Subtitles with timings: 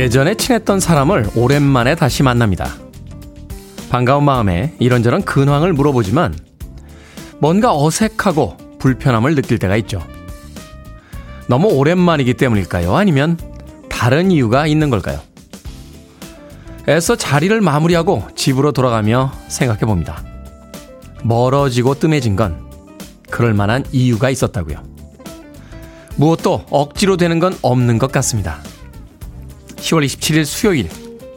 [0.00, 2.74] 예전에 친했던 사람을 오랜만에 다시 만납니다.
[3.90, 6.34] 반가운 마음에 이런저런 근황을 물어보지만
[7.38, 10.02] 뭔가 어색하고 불편함을 느낄 때가 있죠.
[11.48, 12.96] 너무 오랜만이기 때문일까요?
[12.96, 13.36] 아니면
[13.90, 15.20] 다른 이유가 있는 걸까요?
[16.88, 20.24] 애써 자리를 마무리하고 집으로 돌아가며 생각해 봅니다.
[21.24, 22.70] 멀어지고 뜸해진 건
[23.28, 24.82] 그럴 만한 이유가 있었다고요.
[26.16, 28.62] 무엇도 억지로 되는 건 없는 것 같습니다.
[29.90, 30.88] 10월 27일 수요일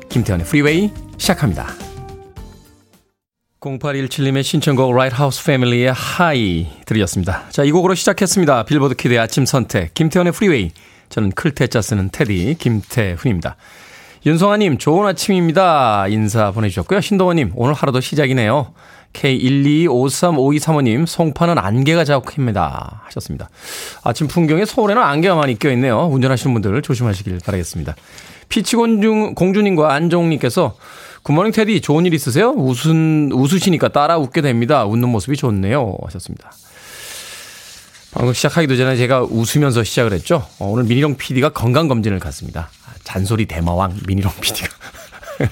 [0.09, 1.67] 김태훈의 프리웨이 시작합니다.
[3.59, 7.49] 0817님의 신청곡 라이트하우스 패밀리의 High 들으셨습니다.
[7.49, 8.65] 자, 이 곡으로 시작했습니다.
[8.65, 10.71] 빌보드 kid의 아침 선택 김태훈의 프리웨이
[11.09, 13.55] 저는 클 태자 쓰는 테디 김태훈입니다.
[14.25, 16.07] 윤성아님 좋은 아침입니다.
[16.09, 17.01] 인사 보내주셨고요.
[17.01, 18.73] 신동원님 오늘 하루도 시작이네요.
[19.13, 23.03] K1253523호님, 송파는 안개가 자욱합니다.
[23.05, 23.49] 하셨습니다.
[24.03, 26.07] 아침 풍경에 서울에는 안개가 많이 껴있네요.
[26.07, 27.95] 운전하시는 분들 조심하시길 바라겠습니다.
[28.53, 30.75] 피치공주, 공주님과 안종님께서
[31.23, 32.51] 굿모닝 테디 좋은 일 있으세요?
[32.51, 34.85] 웃은, 웃으시니까 따라 웃게 됩니다.
[34.85, 35.97] 웃는 모습이 좋네요.
[36.05, 36.51] 하셨습니다.
[38.11, 40.47] 방금 시작하기도 전에 제가 웃으면서 시작을 했죠.
[40.59, 42.69] 어, 오늘 미니롱 PD가 건강 검진을 갔습니다.
[43.03, 44.67] 잔소리 대마왕 미니롱 PD가.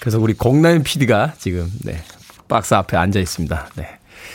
[0.00, 2.02] 그래서 우리 공나연 PD가 지금, 네,
[2.48, 3.68] 박스 앞에 앉아 있습니다.
[3.76, 3.88] 네.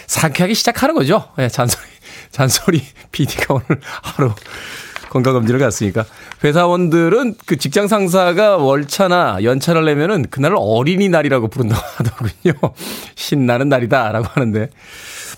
[0.08, 1.28] 상쾌하게 시작하는 거죠.
[1.36, 1.84] 네, 잔소리,
[2.32, 4.34] 잔소리 PD가 오늘 하루
[5.12, 6.06] 건강검진을 갔으니까.
[6.44, 12.54] 회사원들은 그 직장 상사가 월차나 연차를 내면은 그날을 어린이날이라고 부른다고 하더군요.
[13.16, 14.70] 신나는 날이다라고 하는데.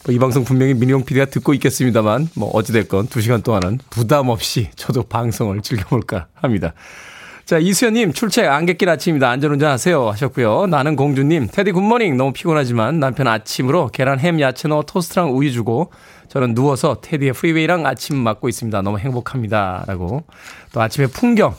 [0.06, 4.70] 뭐 이 방송 분명히 민용 PD가 듣고 있겠습니다만, 뭐 어찌됐건 두 시간 동안은 부담 없이
[4.76, 6.74] 저도 방송을 즐겨볼까 합니다.
[7.46, 9.30] 자, 이수연님, 출첵 안개길 아침입니다.
[9.30, 10.10] 안전운전 하세요.
[10.10, 10.68] 하셨고요.
[10.68, 12.16] 나는 공주님, 테디 굿모닝.
[12.16, 15.92] 너무 피곤하지만 남편 아침으로 계란, 햄, 야채 넣어 토스트랑 우유 주고
[16.34, 18.82] 저는 누워서 테디의 프리웨이랑 아침 맞고 있습니다.
[18.82, 19.84] 너무 행복합니다.
[19.88, 20.24] 라고
[20.72, 21.54] 또 아침에 풍경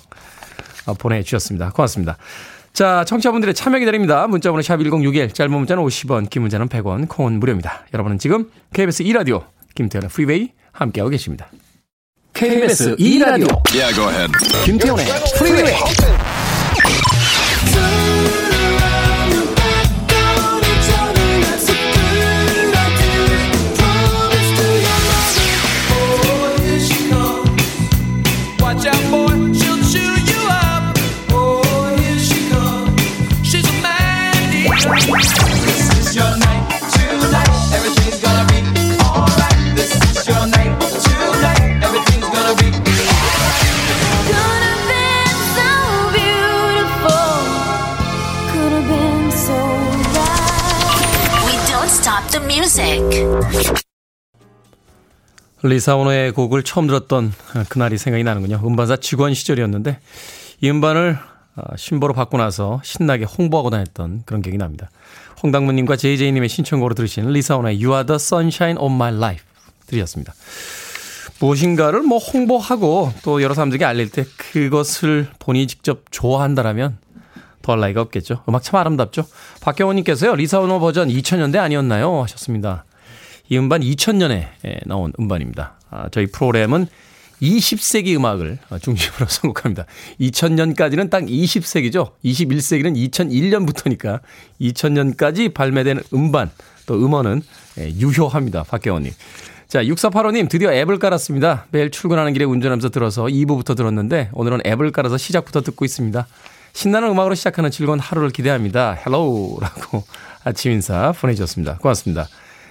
[0.86, 1.70] 어, 보내주셨습니다.
[1.70, 2.16] 고맙습니다.
[2.72, 4.26] 자, 청취자분들의 참여 기다립니다.
[4.26, 7.86] 문자번호 샵 1061, 짧은 문자는 50원, 긴 문자는 100원, 콩은 무료입니다.
[7.94, 9.44] 여러분은 지금 KBS 2라디오
[9.76, 11.46] 김태훈의 프리웨이 함께하고 계십니다.
[12.32, 14.32] KBS 2라디오 yeah, go ahead.
[14.64, 15.06] 김태훈의
[15.38, 16.33] 프리웨이
[55.74, 57.32] 리사오노의 곡을 처음 들었던
[57.68, 58.60] 그날이 생각이 나는군요.
[58.64, 59.98] 음반사 직원 시절이었는데
[60.60, 61.18] 이 음반을
[61.56, 64.90] 어, 신보로 받고 나서 신나게 홍보하고 다녔던 그런 기억이 납니다.
[65.42, 69.44] 홍당무님과 JJ님의 신청곡으로 들으신 리사오노의 You are the sunshine of my life
[69.86, 70.32] 들으셨습니다.
[71.40, 76.98] 무엇인가를 뭐 홍보하고 또 여러 사람들에게 알릴 때 그것을 본인이 직접 좋아한다라면
[77.62, 78.42] 더할 나위가 없겠죠.
[78.48, 79.26] 음악 참 아름답죠.
[79.60, 80.36] 박경호님께서요.
[80.36, 82.22] 리사오노 버전 2000년대 아니었나요?
[82.22, 82.84] 하셨습니다.
[83.48, 84.46] 이 음반 2000년에
[84.86, 85.74] 나온 음반입니다.
[85.90, 86.86] 아, 저희 프로그램은
[87.42, 89.86] 20세기 음악을 중심으로 선곡합니다.
[90.20, 92.12] 2000년까지는 딱 20세기죠.
[92.24, 94.20] 21세기는 2001년부터니까
[94.60, 96.50] 2000년까지 발매된 음반
[96.86, 97.42] 또 음원은
[97.78, 98.62] 유효합니다.
[98.64, 99.12] 박경호님.
[99.68, 101.66] 자, 6485님 드디어 앱을 깔았습니다.
[101.70, 106.26] 매일 출근하는 길에 운전하면서 들어서 2부부터 들었는데 오늘은 앱을 깔아서 시작부터 듣고 있습니다.
[106.72, 108.92] 신나는 음악으로 시작하는 즐거운 하루를 기대합니다.
[108.92, 110.04] Hello라고
[110.44, 111.78] 아침 인사 보내주셨습니다.
[111.78, 112.28] 고맙습니다.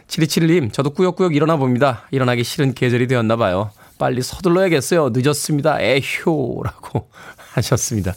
[0.08, 2.08] 7271님, 저도 꾸역꾸역 일어나 봅니다.
[2.12, 3.72] 일어나기 싫은 계절이 되었나 봐요.
[3.98, 5.12] 빨리 서둘러야겠어요.
[5.14, 5.80] 늦었습니다.
[5.82, 7.10] 에효라고
[7.54, 8.14] 하셨습니다.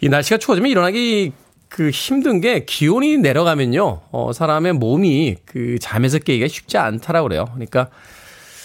[0.00, 1.32] 이 날씨가 추워지면 일어나기
[1.68, 4.02] 그 힘든 게 기온이 내려가면요.
[4.12, 7.46] 어, 사람의 몸이 그 잠에서 깨기가 쉽지 않다라고 그래요.
[7.54, 7.88] 그러니까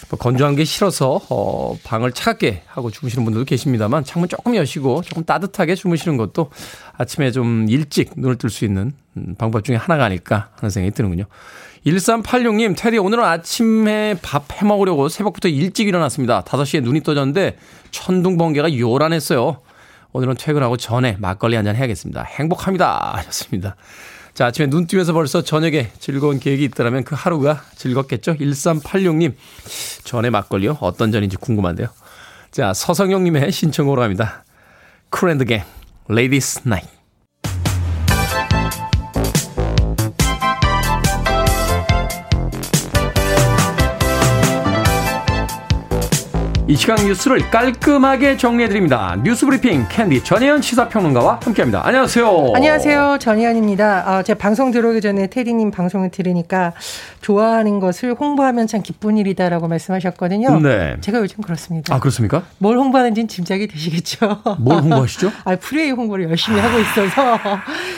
[0.10, 5.24] 뭐 건조한 게 싫어서 어, 방을 차갑게 하고 주무시는 분들도 계십니다만 창문 조금 여시고 조금
[5.24, 6.52] 따뜻하게 주무시는 것도
[6.98, 11.26] 아침에 좀 일찍 눈을 뜰 수 있는 음, 방법 중에 하나가 아닐까 하는 생각이 드는군요.
[11.86, 16.44] 1386님, 테디 오늘은 아침에 밥 해 먹으려고 새벽부터 일찍 일어났습니다.
[16.44, 17.58] 5시에 눈이 떠졌는데
[17.90, 19.58] 천둥 번개가 요란했어요.
[20.14, 22.24] 오늘은 퇴근하고 전에 막걸리 한잔 해야겠습니다.
[22.24, 23.14] 행복합니다.
[23.18, 23.76] 하셨습니다.
[24.34, 28.36] 자, 아침에 눈 뜨면서 벌써 저녁에 즐거운 계획이 있더라면 그 하루가 즐겁겠죠?
[28.36, 29.34] 1386님,
[30.04, 30.78] 전에 막걸리요?
[30.82, 31.88] 어떤 전인지 궁금한데요.
[32.52, 34.44] 자, 서성용님의 신청으로 합니다.
[35.10, 35.64] Kool & The Gang,
[36.10, 36.90] Ladies Night.
[36.90, 37.01] 이
[46.76, 49.18] 시간 뉴스를 깔끔하게 정리해드립니다.
[49.24, 51.86] 뉴스 브리핑 캔디 전혜연 시사평론가와 함께합니다.
[51.86, 52.52] 안녕하세요.
[52.56, 53.18] 안녕하세요.
[53.20, 54.04] 전혜연입니다.
[54.08, 56.74] 아, 제 방송 들어오기 전에 테디님 방송을 들으니까
[57.22, 60.60] 좋아하는 것을 홍보하면 참 기쁜 일이다라고 말씀하셨거든요.
[60.60, 60.98] 네.
[61.02, 61.94] 제가 요즘 그렇습니다.
[61.94, 62.44] 아 그렇습니까?
[62.58, 64.42] 뭘 홍보하는지는 짐작이 되시겠죠.
[64.60, 65.32] 뭘 홍보하시죠?
[65.46, 67.38] 아 프리웨이 홍보를 열심히 하고 있어서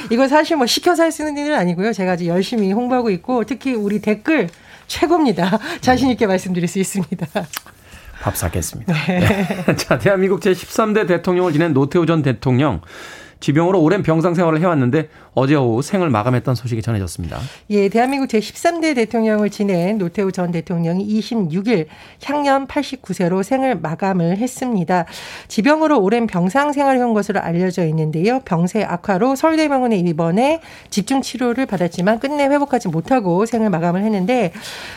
[0.09, 1.93] 이거 사실 뭐 시켜서 할 수 있는 일은 아니고요.
[1.93, 4.49] 제가 아주 열심히 홍보하고 있고 특히 우리 댓글
[4.87, 5.59] 최고입니다.
[5.81, 7.27] 자신 있게 말씀드릴 수 있습니다.
[8.23, 8.93] 밥 사겠습니다.
[8.93, 9.19] 네.
[9.19, 9.75] 네.
[9.75, 12.79] 자, 대한민국 제13대 대통령을 지낸 노태우 전 대통령.
[13.43, 17.39] 지병으로 오랜 병상 생활을 해왔는데 어제 오후 생을 마감했던 소식이 전해졌습니다.
[17.71, 21.87] 예, 대한민국 제13대 대통령을 지낸 노태우 전 대통령이 26일
[22.23, 25.05] 향년 89세로 생을 마감을 했습니다.
[25.49, 28.39] 지병으로 오랜 병상 생활을 해온 것으로 알려져 있는데요.
[28.45, 34.53] 병세 악화로 서울대병원에 입원해 집중 치료를 받았지만 끝내 회복하지 못하고 생을 마감을 했는데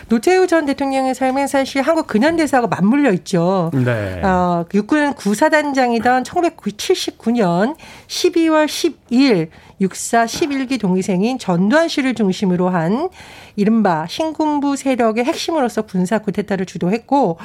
[0.09, 3.73] 노태우 전 대통령의 삶은 사실 한국 근현대사하고 맞물려 있죠.
[3.75, 4.23] 네.
[4.23, 7.75] 어, 육군 구사단장이던 1979년
[8.07, 9.49] 12월 12일
[9.81, 13.11] 육사 11기 동기생인 전두환 씨를 중심으로 한
[13.57, 17.39] 이른바 신군부 세력의 핵심으로서 군사 쿠데타를 주도했고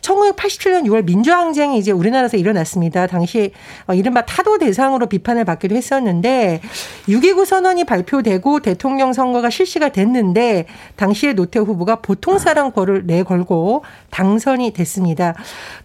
[0.00, 3.06] 1987년 6월 민주항쟁이 이제 우리나라에서 일어났습니다.
[3.06, 3.52] 당시
[3.86, 6.60] 어, 이른바 타도 대상으로 비판을 받기도 했었는데
[7.08, 15.34] 6.29 선언이 발표되고 대통령 선거가 실시가 됐는데 당시에 노태우 후보가 보통 사랑권을 내걸고 당선이 됐습니다.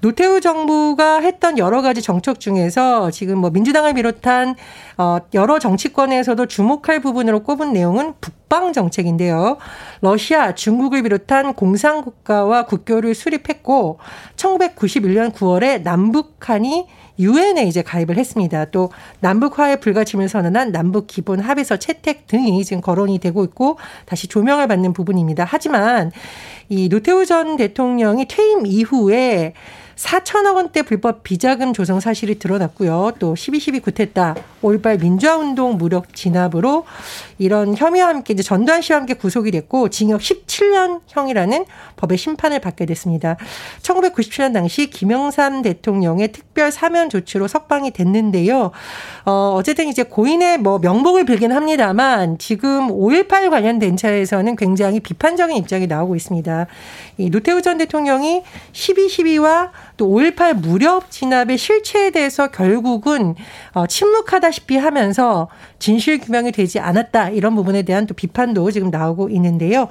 [0.01, 4.55] 노태우 정부가 했던 여러 가지 정책 중에서 지금 뭐 민주당을 비롯한
[4.97, 9.57] 어 여러 정치 권에서도 주목할 부분으로 꼽은 내용은 북방 정책인데요.
[10.01, 13.99] 러시아, 중국을 비롯한 공산국가와 국교를 수립했고
[14.35, 16.87] 1991년 9월에 남북한이
[17.19, 18.65] 유엔에 이제 가입을 했습니다.
[18.65, 24.67] 또 남북화의 불가침을 선언한 남북 기본 합의서 채택 등이 지금 거론이 되고 있고 다시 조명을
[24.67, 25.45] 받는 부분입니다.
[25.47, 26.11] 하지만
[26.69, 29.53] 이 노태우 전 대통령이 퇴임 이후에
[29.95, 33.13] 4천억 원대 불법 비자금 조성 사실이 드러났고요.
[33.19, 36.85] 또 12.12 구테타, 5.18 민주화운동 무력 진압으로
[37.37, 43.37] 이런 혐의와 함께 이제 전두환 씨와 함께 구속이 됐고 징역 17년형이라는 법의 심판을 받게 됐습니다.
[43.81, 48.71] 1997년 당시 김영삼 대통령의 특별 사면 조치로 석방이 됐는데요.
[49.25, 55.87] 어, 어쨌든 이제 고인의 뭐 명복을 빌긴 합니다만 지금 5.18 관련된 차에서는 굉장히 비판적인 입장이
[55.87, 56.67] 나오고 있습니다.
[57.17, 63.35] 이 노태우 전 대통령이 12.12와 또 5.18 무력 진압의 실체에 대해서 결국은
[63.73, 65.49] 어, 침묵하다시피 하면서
[65.79, 69.87] 진실 규명이 되지 않았다 이런 부분에 대한 또 비판도 지금 나오고 있는데요.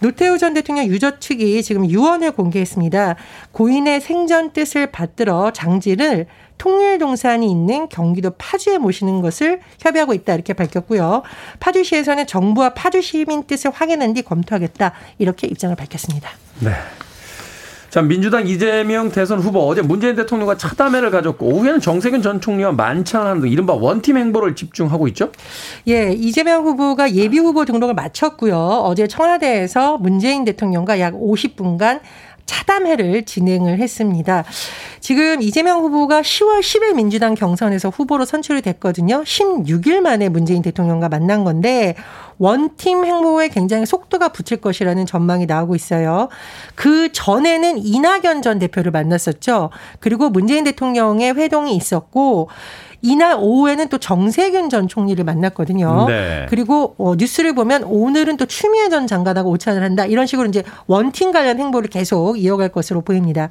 [0.00, 3.16] 노태우 전 대통령 유저 측이 지금 유언을 공개했습니다.
[3.52, 6.26] 고인의 생전 뜻을 받들어 장지를
[6.58, 11.22] 통일동산이 있는 경기도 파주에 모시는 것을 협의하고 있다 이렇게 밝혔고요.
[11.58, 16.30] 파주시에서는 정부와 파주 시민 뜻을 확인한 뒤 검토하겠다 이렇게 입장을 밝혔습니다.
[16.60, 16.72] 네.
[17.90, 23.26] 자, 민주당 이재명 대선 후보 어제 문재인 대통령과 차담회를 가졌고 오후에는 정세균 전 총리와 만찬을
[23.26, 25.32] 하는 등 이른바 원팀 행보를 집중하고 있죠?
[25.88, 28.56] 예, 이재명 후보가 예비 후보 등록을 마쳤고요.
[28.56, 31.98] 어제 청와대에서 문재인 대통령과 약 50분간
[32.50, 34.44] 차담회를 진행을 했습니다.
[34.98, 39.22] 지금 이재명 후보가 10월 10일 민주당 경선에서 후보로 선출이 됐거든요.
[39.22, 41.94] 16일 만에 문재인 대통령과 만난 건데
[42.38, 46.28] 원팀 행보에 굉장히 속도가 붙일 것이라는 전망이 나오고 있어요.
[46.74, 49.70] 그 전에는 이낙연 전 대표를 만났었죠.
[50.00, 52.48] 그리고 문재인 대통령의 회동이 있었고
[53.02, 56.06] 이날 오후에는 또 정세균 전 총리를 만났거든요.
[56.08, 56.46] 네.
[56.48, 60.06] 그리고 어, 뉴스를 보면 오늘은 또 추미애 전 장관하고 오찬을 한다.
[60.06, 63.48] 이런 식으로 이제 원팀 관련 행보를 계속 이어갈 것으로 보입니다.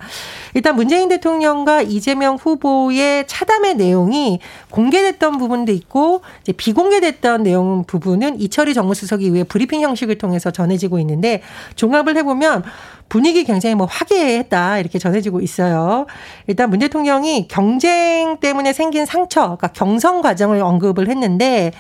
[0.54, 4.40] 일단 문재인 대통령과 이재명 후보의 차담의 내용이
[4.70, 11.42] 공개됐던 부분도 있고 이제 비공개됐던 내용 부분은 이철희 정무수석이 이후에 브리핑 형식을 통해서 전해지고 있는데
[11.76, 12.64] 종합을 해보면
[13.10, 16.06] 분위기 굉장히 뭐 화기애애했다 이렇게 전해지고 있어요.
[16.48, 21.72] 일단 문 대통령이 경쟁 때문에 생긴 상처, 그러니까 경선 과정을 언급을 했는데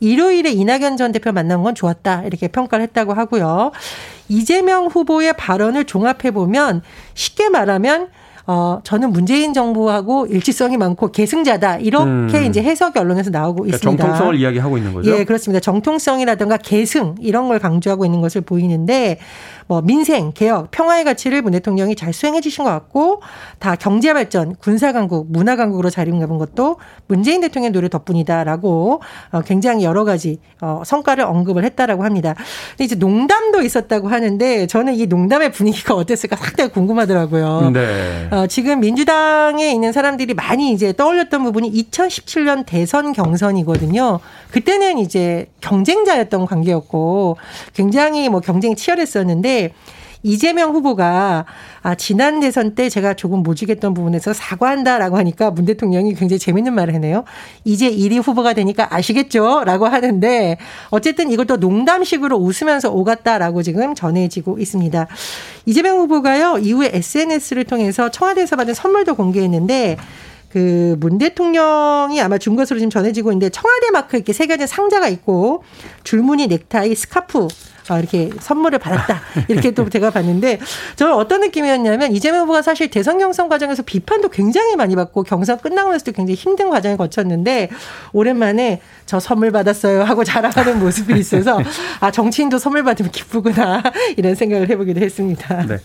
[0.00, 3.72] 일요일에 이낙연 전 대표 만난 건 좋았다 이렇게 평가를 했다고 하고요.
[4.28, 6.82] 이재명 후보의 발언을 종합해 보면
[7.14, 8.08] 쉽게 말하면
[8.50, 11.78] 어, 저는 문재인 정부하고 일치성이 많고 계승자다.
[11.78, 12.44] 이렇게 음.
[12.48, 14.02] 이제 해석이 언론에서 나오고 그러니까 있습니다.
[14.02, 15.10] 정통성을 이야기하고 있는 거죠?
[15.10, 15.60] 예, 그렇습니다.
[15.60, 19.18] 정통성이라든가 계승 이런 걸 강조하고 있는 것을 보이는데
[19.68, 23.20] 뭐 민생, 개혁, 평화의 가치를 문 대통령이 잘 수행해 주신 것 같고
[23.58, 29.84] 다 경제 발전, 군사 강국, 문화 강국으로 자리잡은 것도 문재인 대통령의 노래 덕분이다라고 어, 굉장히
[29.84, 32.34] 여러 가지 어, 성과를 언급을 했다라고 합니다.
[32.70, 37.70] 근데 이제 농담도 있었다고 하는데 저는 이 농담의 분위기가 어땠을까 상당히 궁금하더라고요.
[37.74, 38.28] 네.
[38.30, 44.20] 어, 지금 민주당에 있는 사람들이 많이 이제 떠올렸던 부분이 2017년 대선 경선이거든요.
[44.50, 47.36] 그때는 이제 경쟁자였던 관계였고
[47.74, 49.57] 굉장히 뭐 경쟁이 치열했었는데
[50.22, 51.44] 이재명 후보가
[51.82, 56.94] 아, 지난 대선 때 제가 조금 모직했던 부분에서 사과한다라고 하니까 문 대통령이 굉장히 재밌는 말을
[56.94, 57.24] 하네요.
[57.64, 59.62] 이제 1위 후보가 되니까 아시겠죠?
[59.64, 60.58] 라고 하는데
[60.90, 65.06] 어쨌든 이걸 또 농담식으로 웃으면서 오갔다라고 지금 전해지고 있습니다.
[65.66, 69.96] 이재명 후보가요, 이후에 SNS를 통해서 청와대에서 받은 선물도 공개했는데
[70.50, 75.62] 그문 대통령이 아마 준 것으로 지금 전해지고 있는데 청와대 마크 이렇게 새겨진 상자가 있고
[76.04, 77.48] 줄무늬 넥타이, 스카프
[77.88, 79.20] 아, 이렇게 선물을 받았다.
[79.48, 80.60] 이렇게 또 제가 봤는데
[80.96, 85.92] 저는 어떤 느낌이었냐면 이재명 후보가 사실 대선 경선 과정에서 비판도 굉장히 많이 받고 경선 끝나고
[85.92, 87.70] 나서도 굉장히 힘든 과정을 거쳤는데
[88.12, 91.60] 오랜만에 저 선물 받았어요 하고 자랑하는 모습이 있어서
[92.00, 93.82] 아 정치인도 선물 받으면 기쁘구나
[94.16, 95.66] 이런 생각을 해보기도 했습니다.
[95.66, 95.78] 네.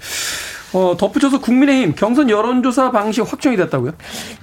[0.74, 3.92] 어, 덧붙여서 국민의힘 경선 여론조사 방식 확정이 됐다고요?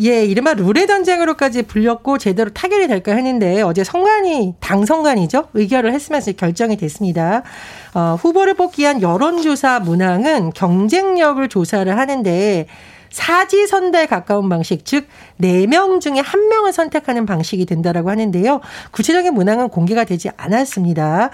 [0.02, 6.32] 예, 이른바 룰의 전쟁으로까지 불렸고 제대로 타결이 될까 했는데 어제 성관이 당 성관이죠 의결을 했으면서
[6.32, 7.42] 결정이 됐습니다.
[7.94, 12.66] 어, 후보를 뽑기 위한 여론조사 문항은 경쟁력을 조사를 하는데
[13.11, 15.07] 사지선다에 가까운 방식, 즉,
[15.40, 18.61] 4명 중에 1명을 선택하는 방식이 된다라고 하는데요.
[18.93, 21.31] 구체적인 문항은 공개가 되지 않았습니다.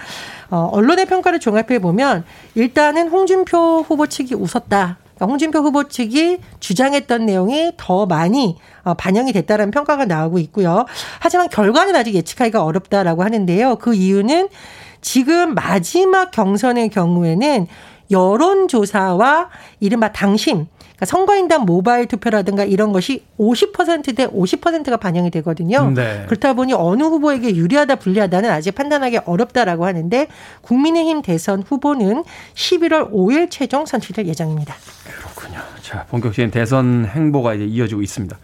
[0.49, 4.97] 어, 언론의 평가를 종합해 보면 일단은 홍준표 후보 측이 웃었다.
[5.17, 10.85] 그러니까 홍준표 후보 측이 주장했던 내용이 더 많이 어, 반영이 됐다는 평가가 나오고 있고요.
[11.19, 13.77] 하지만 결과는 아직 예측하기가 어렵다라고 하는데요.
[13.77, 14.49] 그 이유는
[15.01, 17.67] 지금 마지막 경선의 경우에는
[18.09, 25.91] 여론조사와 이른바 당심, 그러니까 선거인단 모바일 투표라든가 이런 것이 50%대 50%가 반영이 되거든요.
[25.91, 26.23] 네.
[26.25, 30.27] 그렇다 보니 어느 후보에게 유리하다 불리하다는 아직 판단하기 어렵다라고 하는데
[30.61, 32.23] 국민의힘 대선 후보는
[32.55, 34.73] 11월 5일 최종 선출될 예정입니다.
[35.05, 35.59] 그렇군요.
[35.81, 38.35] 자, 본격적인 대선 행보가 이제 이어지고 있습니다.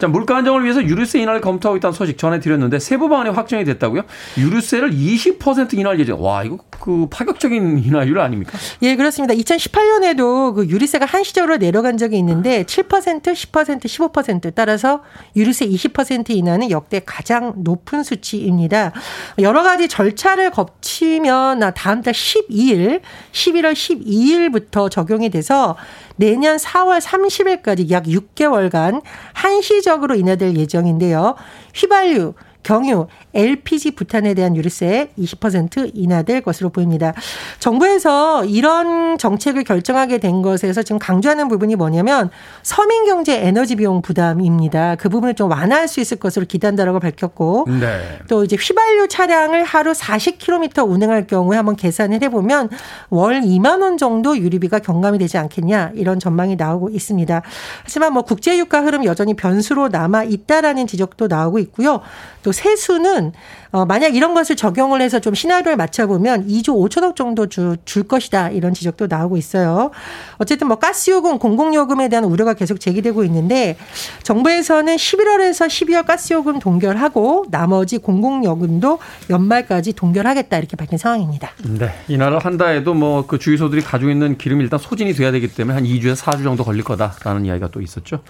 [0.00, 4.02] 자, 물가 안정을 위해서 유류세 인하를 검토하고 있다는 소식 전해드렸는데 세부 방안이 확정이 됐다고요?
[4.38, 6.24] 유류세를 20% 인하할 예정.
[6.24, 8.58] 와, 이거 그 파격적인 인하율 아닙니까?
[8.80, 9.34] 예, 그렇습니다.
[9.34, 15.02] 2018년에도 그 유류세가 한시적으로 내려간 적이 있는데 7%, 10%, 15% 따라서
[15.36, 18.92] 유류세 20% 인하는 역대 가장 높은 수치입니다.
[19.38, 23.02] 여러 가지 절차를 거치면 다음 달 12일,
[23.32, 25.76] 11월 12일부터 적용이 돼서
[26.16, 29.02] 내년 4월 30일까지 약 6개월간
[29.32, 31.34] 한시적 으로 인하될 예정인데요.
[31.74, 37.14] 휘발유, 경유, LPG 부탄에 대한 유류세 20% 인하될 것으로 보입니다.
[37.58, 42.30] 정부에서 이런 정책을 결정하게 된 것에서 지금 강조하는 부분이 뭐냐면
[42.62, 44.96] 서민 경제 에너지 비용 부담입니다.
[44.96, 48.18] 그 부분을 좀 완화할 수 있을 것으로 기대한다라고 밝혔고 네.
[48.28, 52.68] 또 이제 휘발유 차량을 하루 40km 운행할 경우에 한번 계산을 해보면
[53.08, 57.42] 월 2만 원 정도 유류비가 경감이 되지 않겠냐 이런 전망이 나오고 있습니다.
[57.84, 62.00] 하지만 뭐 국제 유가 흐름 여전히 변수로 남아 있다라는 지적도 나오고 있고요.
[62.42, 63.32] 또 세수는
[63.72, 68.50] 어, 만약 이런 것을 적용을 해서 좀 시나리오를 맞춰보면 2조 5천억 정도 주, 줄 것이다
[68.50, 69.92] 이런 지적도 나오고 있어요.
[70.38, 73.76] 어쨌든 뭐 가스요금, 공공요금에 대한 우려가 계속 제기되고 있는데
[74.24, 78.98] 정부에서는 11월에서 12월 가스요금 동결하고 나머지 공공요금도
[79.30, 81.50] 연말까지 동결하겠다 이렇게 밝힌 상황입니다.
[81.78, 81.94] 네.
[82.08, 85.84] 이나라 한다 해도 뭐 그 주유소들이 가지고 있는 기름이 일단 소진이 돼야 되기 때문에 한
[85.84, 88.22] 2주에서 4주 정도 걸릴 거다라는 이야기가 또 있었죠.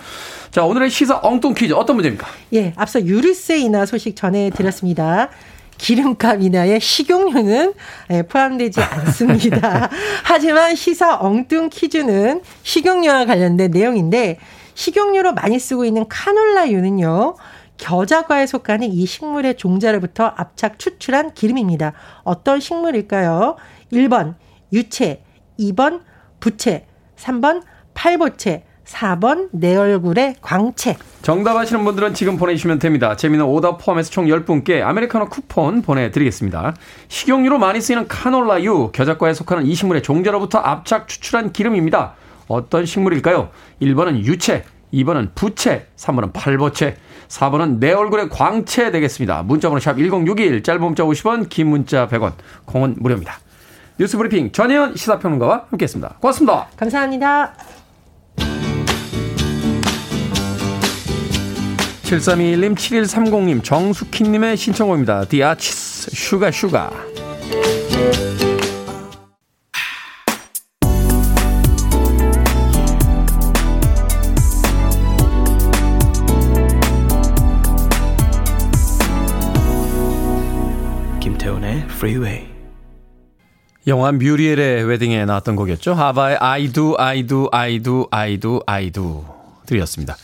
[0.51, 2.27] 자, 오늘의 시사 엉뚱 퀴즈 어떤 문제입니까?
[2.53, 5.31] 예, 앞서 유류세 인하 소식 전해드렸습니다.
[5.79, 7.73] 기름값 인하에 식용유는
[8.11, 9.89] 예, 포함되지 않습니다.
[10.25, 14.39] 하지만 시사 엉뚱 퀴즈는 식용유와 관련된 내용인데
[14.75, 17.37] 식용유로 많이 쓰고 있는 카놀라유는요.
[17.79, 21.95] 겨자과에 속하는 이 식물의 종자로부터 압착 추출한 기름입니다.
[22.25, 23.57] 어떤 식물일까요?
[23.91, 24.35] 1번
[24.73, 25.23] 유채,
[25.59, 26.03] 2번
[26.41, 26.87] 부채,
[27.17, 27.63] 3번
[27.95, 30.97] 팔보채, 4번 내 얼굴의 광채.
[31.23, 33.15] 정답 아시는 분들은 지금 보내주시면 됩니다.
[33.17, 36.75] 재미는 오답 포함해서 총 10분께 아메리카노 쿠폰 보내드리겠습니다.
[37.09, 42.15] 식용유로 많이 쓰이는 카놀라유, 겨자과에 속하는 이 식물의 종자로부터 압착 추출한 기름입니다.
[42.49, 43.51] 어떤 식물일까요?
[43.81, 46.97] 1번은 유채, 2번은 부채, 3번은 팔보채,
[47.29, 49.45] 4번은 내 얼굴의 광채 되겠습니다.
[49.45, 52.33] 문자번호 샵 1061, 짧은 문자 50원, 긴 문자 100원,
[52.65, 53.39] 콩은 무료입니다.
[53.99, 56.17] 뉴스 브리핑 전혜연 시사평론가와 함께했습니다.
[56.21, 56.69] 고맙습니다.
[56.77, 57.80] 감사합니다.
[62.11, 65.27] 7321님, 7130님, 정숙희님의 신청곡입니다.
[65.27, 66.91] The Archies, Sugar Sugar.
[81.21, 82.49] 김태훈의 Freeway.
[83.87, 85.95] 영화 뮤리엘의 웨딩에 나왔던 곡이었죠.
[85.95, 89.25] 하바의 I do, I do, I do, I do, I do.
[89.67, 90.17] 들이었습니다.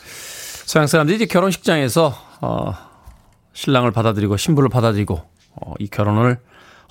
[0.67, 2.75] 서양 사람들이 이제 결혼식장에서 어,
[3.53, 6.39] 신랑을 받아들이고 신부를 받아들이고 어, 이 결혼을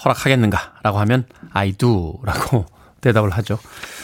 [0.03, 2.65] 허락하겠는가라고 하면 I do라고
[3.01, 3.59] 대답을 하죠.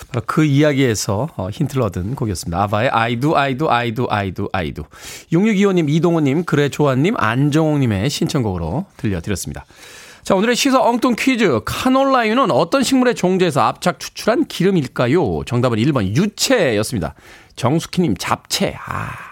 [0.09, 2.61] 바로 그 이야기에서 어, 힌트를 얻은 곡이었습니다.
[2.63, 4.83] 아바의 I do, I do, I do, I do, I do.
[5.31, 9.65] 6625님, 이동호님, 그래 조아님, 안정옥님의 신청곡으로 들려드렸습니다.
[10.23, 11.61] 자, 오늘의 시사 엉뚱 퀴즈.
[11.63, 15.45] 카놀라유는 어떤 식물의 종자에서 압착 추출한 기름일까요?
[15.45, 17.15] 정답은 1번 유채였습니다.
[17.55, 18.75] 정숙희님, 잡채.
[18.85, 19.30] 아,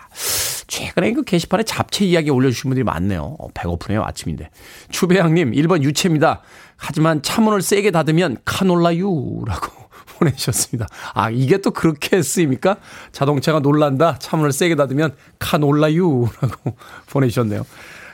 [0.67, 3.35] 최근에 그 게시판에 잡채 이야기 올려주신 분들이 많네요.
[3.39, 4.49] 어, 배고프네요, 아침인데.
[4.91, 6.41] 추배양님, 1번 유채입니다.
[6.77, 9.71] 하지만 차문을 세게 닫으면 카놀라유라고
[10.19, 10.88] 보내주셨습니다.
[11.13, 12.77] 아, 이게 또 그렇게 쓰입니까?
[13.11, 14.19] 자동차가 놀란다.
[14.19, 16.75] 차문을 세게 닫으면 카놀라유라고
[17.09, 17.65] 보내주셨네요.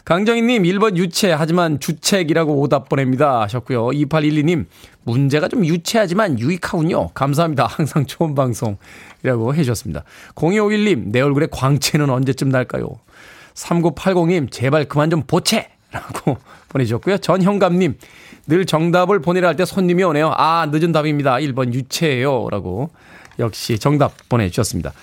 [0.05, 3.41] 강정희님, 1번 유체, 하지만 주책이라고 오답 보냅니다.
[3.41, 3.87] 하셨고요.
[3.87, 4.65] 2812님,
[5.03, 7.09] 문제가 좀 유체하지만 유익하군요.
[7.09, 7.65] 감사합니다.
[7.69, 10.03] 항상 좋은 방송이라고 해주셨습니다.
[10.35, 12.87] 0251님, 내 얼굴에 광채는 언제쯤 날까요?
[13.55, 15.69] 3980님, 제발 그만 좀 보채!
[15.91, 16.37] 라고
[16.69, 17.17] 보내주셨고요.
[17.17, 17.97] 전형감님,
[18.47, 20.33] 늘 정답을 보내라 할 때 손님이 오네요.
[20.37, 21.37] 아, 늦은 답입니다.
[21.37, 22.49] 1번 유체예요.
[22.51, 22.91] 라고
[23.39, 24.93] 역시 정답 보내주셨습니다.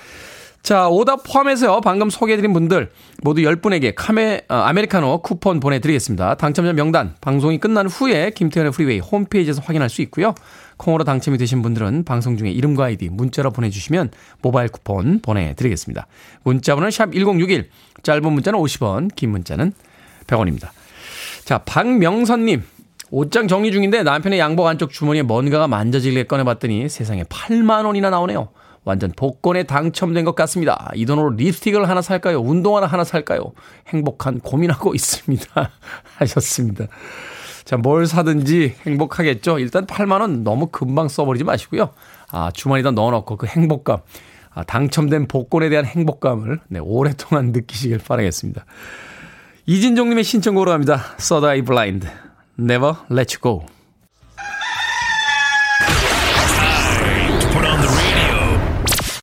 [0.63, 1.81] 자, 오답 포함해서요.
[1.81, 2.91] 방금 소개해드린 분들
[3.23, 6.37] 모두 10분에게 카메, 어, 아메리카노 쿠폰 보내드리겠습니다.
[6.37, 10.37] 당첨자 명단 방송이 끝난 후에 김태훈의 프리웨이 홈페이지에서 확인할 수 있고요.
[10.77, 16.07] 콩으로 당첨이 되신 분들은 방송 중에 이름과 아이디 문자로 보내주시면 모바일 쿠폰 보내드리겠습니다.
[16.45, 17.67] 문자번호는 샵1061
[18.05, 19.73] 짧은 문자는 50원 긴 문자는
[20.29, 20.69] 100원입니다.
[21.45, 22.63] 자, 박명선님
[23.11, 28.49] 옷장 정리 중인데 남편의 양복 안쪽 주머니에 뭔가가 만져지게 꺼내봤더니 세상에 8만 원이나 나오네요.
[28.85, 30.91] 완전 복권에 당첨된 것 같습니다.
[30.95, 32.41] 이 돈으로 립스틱을 하나 살까요?
[32.41, 33.53] 운동화를 하나 살까요?
[33.89, 35.71] 행복한 고민하고 있습니다.
[36.17, 36.87] 하셨습니다.
[37.65, 39.59] 자, 뭘 사든지 행복하겠죠?
[39.61, 41.91] 일단 8만원 너무 금방 써버리지 마시고요.
[42.31, 43.99] 아, 주머니에다 넣어놓고 그 행복감,
[44.53, 48.65] 아, 당첨된 복권에 대한 행복감을 네, 오랫동안 느끼시길 바라겠습니다.
[49.67, 51.01] 이진종님의 신청곡으로 합니다.
[51.19, 52.09] Third Eye Blind.
[52.59, 53.82] Never let you go.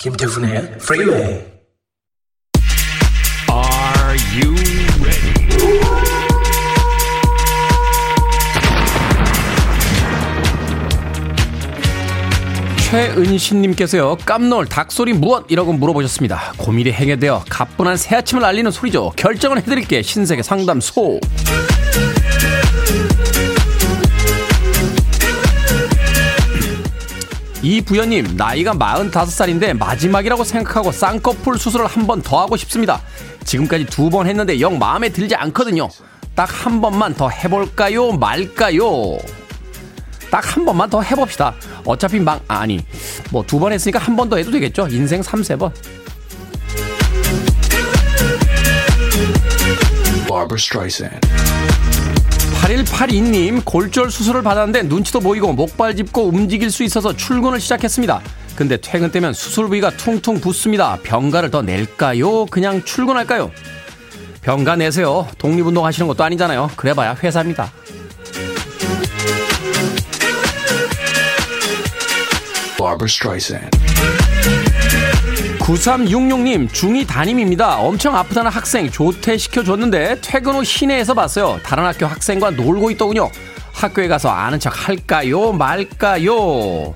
[0.01, 1.43] 김태훈의 프리웨이
[3.51, 4.55] Are you
[5.03, 6.39] ready?
[12.89, 15.45] 최은신님께서요 깜놀 닭소리 무엇?
[15.49, 16.53] 이라고 물어보셨습니다.
[16.57, 19.12] 고민이 해결되어 가뿐한 새아침을 알리는 소리죠.
[19.15, 20.01] 결정을 해드릴게.
[20.01, 21.19] 신세계 상담소
[27.69, 32.99] 이부연님, 나이가 45살인데 마지막이라고 생각하고 쌍꺼풀 수술을 한 번 더 하고 싶습니다.
[33.45, 35.88] 지금까지 두 번 했는데 영 마음에 들지 않거든요.
[36.34, 38.13] 딱 한 번만 더 해볼까요?
[38.13, 39.19] 말까요?
[40.32, 41.53] 딱 한 번만 더 해봅시다.
[41.86, 42.84] 어차피 망, 아니,
[43.29, 44.88] 뭐 두 번 했으니까 한 번 더 해도 되겠죠?
[44.89, 45.71] 인생 3, 세번
[52.61, 58.21] 8182님, 골절 수술을 받았는데 눈치도 보이고 목발 짚고 움직일 수 있어서 출근을 시작했습니다.
[58.55, 60.97] 근데 퇴근 때면 수술 부위가 퉁퉁 붓습니다.
[61.03, 62.45] 병가를 더 낼까요?
[62.47, 63.51] 그냥 출근할까요?
[64.41, 65.27] 병가 내세요.
[65.37, 66.71] 독립운동 하시는 것도 아니잖아요.
[66.75, 67.71] 그래봐야 회사입니다.
[75.69, 77.77] 9366님, 중2 담임입니다.
[77.77, 81.60] 엄청 아프다는 학생 조퇴시켜줬는데 퇴근 후 시내에서 봤어요.
[81.63, 83.29] 다른 학교 학생과 놀고 있더군요.
[83.71, 85.51] 학교에 가서 아는 척 할까요?
[85.51, 86.95] 말까요?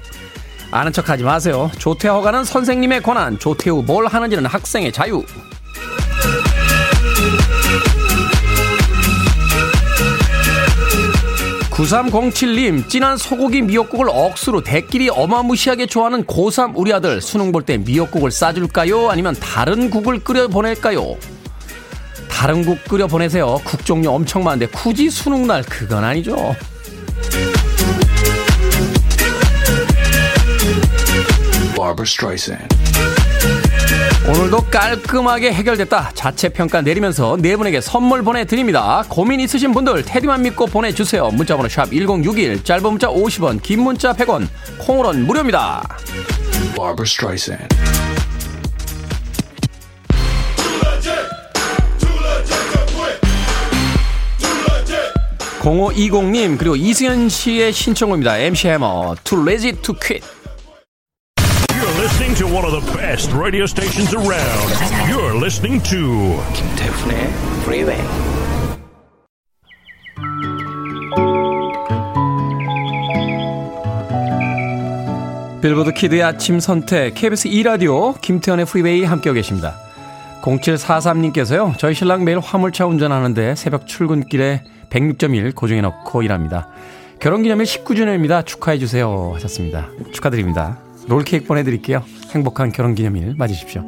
[0.71, 1.69] 아는 척 하지 마세요.
[1.77, 5.23] 조퇴 허가는 선생님의 권한, 조퇴 후 뭘 하는지는 학생의 자유.
[11.73, 18.29] 9307님, 진한 소고기 미역국을 억수로 대끼리 어마무시하게 좋아하는 고3 우리 아들 수능 볼 때 미역국을
[18.29, 19.09] 싸줄까요?
[19.09, 21.15] 아니면 다른 국을 끓여 보낼까요?
[22.29, 23.59] 다른 국 끓여 보내세요.
[23.63, 26.35] 국 종류 엄청 많은데 굳이 수능 날 그건 아니죠.
[34.25, 36.11] 오늘도 깔끔하게 해결됐다.
[36.13, 39.03] 자체 평가 내리면서 네 분에게 선물 보내드립니다.
[39.09, 41.29] 고민 있으신 분들 테디만 믿고 보내주세요.
[41.29, 44.47] 문자번호 샵 #1061 짧은 문자 50원, 긴 문자 100원,
[44.79, 45.83] 콩으로는 무료입니다.
[55.59, 58.37] 0520님 그리고 이승현 씨의 신청곡입니다.
[58.37, 60.25] MC Hammer Too Legit to Quit.
[62.33, 64.69] Listening to one of the best radio stations around.
[65.07, 67.29] You're listening to 김태훈의
[67.61, 68.01] Freeway.
[75.61, 79.75] 빌보드 kid의 아침 선택 KBS 2 라디오 김태훈의 프리웨이 함께하고 계십니다.
[80.41, 81.77] 0743님께서요.
[81.77, 86.67] 저희 신랑 매일 화물차 운전하는데 새벽 출근길에 106.1 고정해 놓고 일합니다.
[87.19, 88.45] 결혼기념일 19주년입니다.
[88.45, 89.31] 축하해 주세요.
[89.35, 89.87] 하셨습니다.
[90.11, 90.79] 축하드립니다.
[91.07, 92.03] 롤케이크 보내드릴게요.
[92.31, 93.83] 행복한 결혼기념일 맞으십시오.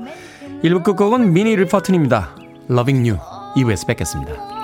[0.64, 2.36] 1부 끝곡은 미니 리퍼튼입니다.
[2.70, 3.20] Loving You
[3.56, 4.55] 2부에서 뵙겠습니다.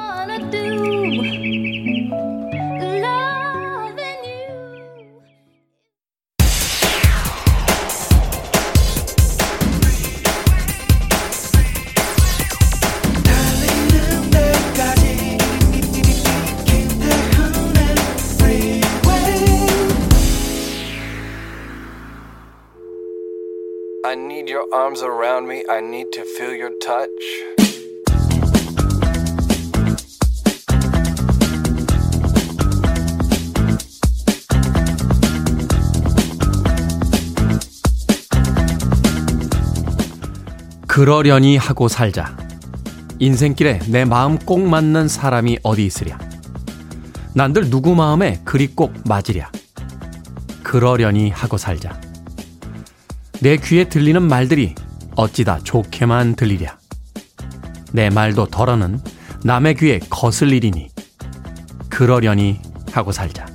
[24.61, 25.63] Your arms around me.
[25.69, 27.09] I need to feel your touch.
[40.87, 42.35] 그러려니 하고 살자.
[43.19, 46.19] 인생길에 내 마음 꼭 맞는 사람이 어디 있으랴.
[47.33, 49.51] 난들 누구 마음에 그리 꼭 맞으랴.
[50.63, 52.10] 그러려니 하고 살자.
[53.41, 54.75] 내 귀에 들리는 말들이
[55.15, 56.77] 어찌다 좋게만 들리랴.
[57.91, 58.99] 내 말도 덜어는
[59.43, 60.89] 남의 귀에 거슬리리니
[61.89, 62.59] 그러려니
[62.91, 63.47] 하고 살자.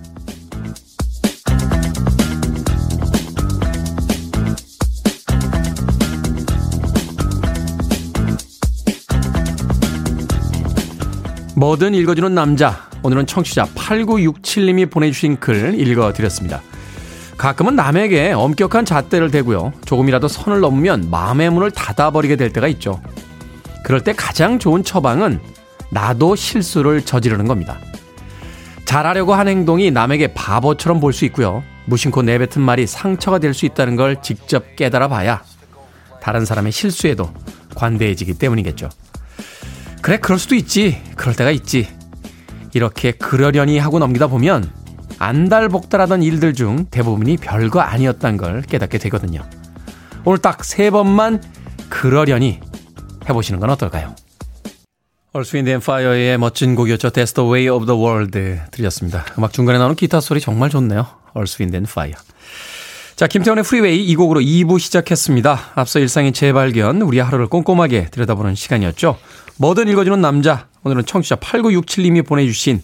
[11.55, 12.91] 뭐든 읽어주는 남자.
[13.05, 16.61] 오늘은 청취자 8967님이 보내주신 글 읽어드렸습니다.
[17.37, 19.73] 가끔은 남에게 엄격한 잣대를 대고요.
[19.85, 23.01] 조금이라도 선을 넘으면 마음의 문을 닫아버리게 될 때가 있죠.
[23.85, 25.41] 그럴 때 가장 좋은 처방은
[25.91, 27.77] 나도 실수를 저지르는 겁니다.
[28.85, 31.63] 잘하려고 한 행동이 남에게 바보처럼 볼 수 있고요.
[31.87, 35.43] 무심코 내뱉은 말이 상처가 될 수 있다는 걸 직접 깨달아 봐야
[36.21, 37.31] 다른 사람의 실수에도
[37.77, 38.89] 관대해지기 때문이겠죠.
[40.03, 41.01] 그래, 그럴 수도 있지.
[41.17, 41.89] 그럴 때가 있지.
[42.75, 44.71] 이렇게 그러려니 하고 넘기다 보면
[45.19, 49.43] 안달복달하던 일들 중 대부분이 별거 아니었단 걸 깨닫게 되거든요.
[50.25, 51.43] 오늘 딱 세 번만
[51.89, 52.61] 그러려니
[53.29, 54.15] 해보시는 건 어떨까요?
[55.33, 57.11] 얼스 윈드 앤 파이어의 멋진 곡이었죠.
[57.11, 58.39] That's the way of the world
[58.71, 59.25] 들렸습니다.
[59.39, 61.07] 음악 중간에 나오는 기타 소리 정말 좋네요.
[61.35, 62.15] Earth Wind & Fire.
[63.17, 65.73] 자, 김태훈의 프리웨이 이 곡으로 2부 시작했습니다.
[65.75, 69.19] 앞서 일상의 재발견, 우리 하루를 꼼꼼하게 들여다보는 시간이었죠.
[69.59, 72.83] 뭐든 읽어주는 남자, 오늘은 청취자 8967님이 보내주신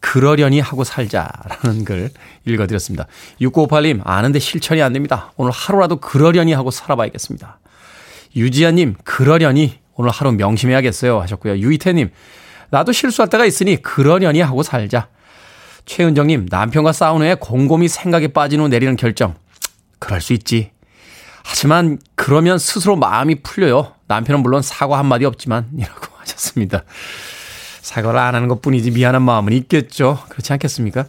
[0.00, 2.10] 그러려니 하고 살자라는 글
[2.46, 3.06] 읽어드렸습니다.
[3.40, 5.32] 6958님, 아는데 실천이 안 됩니다.
[5.36, 7.60] 오늘 하루라도 그러려니 하고 살아봐야겠습니다.
[8.34, 11.20] 유지아님, 그러려니 오늘 하루 명심해야겠어요.
[11.20, 11.58] 하셨고요.
[11.58, 12.10] 유이태님,
[12.70, 15.08] 나도 실수할 때가 있으니 그러려니 하고 살자.
[15.84, 19.34] 최은정님, 남편과 싸운 후에 곰곰이 생각에 빠진 후 내리는 결정.
[19.98, 20.70] 그럴 수 있지.
[21.42, 23.94] 하지만 그러면 스스로 마음이 풀려요.
[24.06, 26.84] 남편은 물론 사과 한마디 없지만, 이라고 하셨습니다.
[27.80, 30.18] 사과를 안 하는 것 뿐이지 미안한 마음은 있겠죠.
[30.28, 31.06] 그렇지 않겠습니까?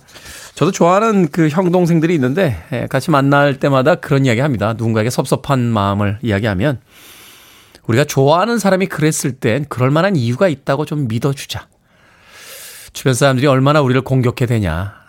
[0.56, 4.74] 저도 좋아하는 그 형 동생들이 있는데 예, 같이 만날 때마다 그런 이야기 합니다.
[4.74, 6.80] 누군가에게 섭섭한 마음을 이야기하면
[7.88, 11.68] 우리가 좋아하는 사람이 그랬을 땐 그럴 만한 이유가 있다고 좀 믿어주자.
[12.94, 15.01] 주변 사람들이 얼마나 우리를 공격해 대냐.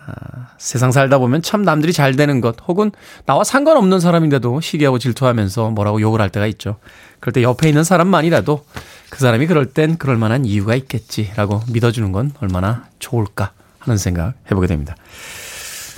[0.63, 2.93] 아, 세상 살다 보면 참 남들이 잘 되는 것 혹은
[3.27, 6.77] 나와 상관없는 사람인데도 시기하고 질투하면서 뭐라고 욕을 할 때가 있죠.
[7.19, 8.65] 그럴 때 옆에 있는 사람만이라도
[9.11, 14.69] 그 사람이 그럴 땐 그럴 만한 이유가 있겠지라고 믿어주는 건 얼마나 좋을까 하는 생각 해보게
[14.69, 14.95] 됩니다.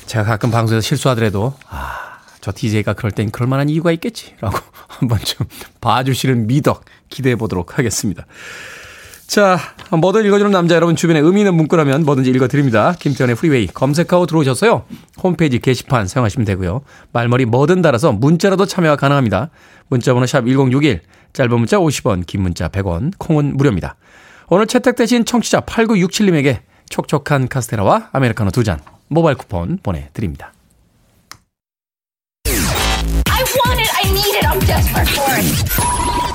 [0.06, 5.46] 제가 가끔 방송에서 실수하더라도 아, 저 DJ가 그럴 땐 그럴 만한 이유가 있겠지라고 한번 좀
[5.82, 8.24] 봐주시는 미덕 기대해 보도록 하겠습니다.
[9.26, 9.58] 자,
[9.90, 12.94] 뭐든 읽어주는 남자 여러분 주변에 의미 있는 문구라면 뭐든지 읽어드립니다.
[12.98, 14.84] 김태훈의 프리웨이 검색하고 들어오셔서요.
[15.22, 16.82] 홈페이지 게시판 사용하시면 되고요.
[17.12, 19.50] 말머리 뭐든 달아서 문자라도 참여가 가능합니다.
[19.88, 21.00] 문자번호 샵 1061,
[21.32, 23.96] 짧은 문자 50원, 긴 문자 100원, 콩은 무료입니다.
[24.48, 26.60] 오늘 채택되신 청취자 8967님에게
[26.90, 30.52] 촉촉한 카스테라와 아메리카노 두 잔 모바일 쿠폰 보내드립니다.
[32.46, 36.33] I want it, I need it, I'm desperate for it.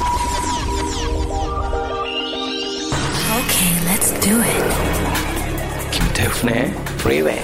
[4.30, 5.92] Do it.
[5.92, 6.65] 김태훈의
[7.00, 7.42] Freeway.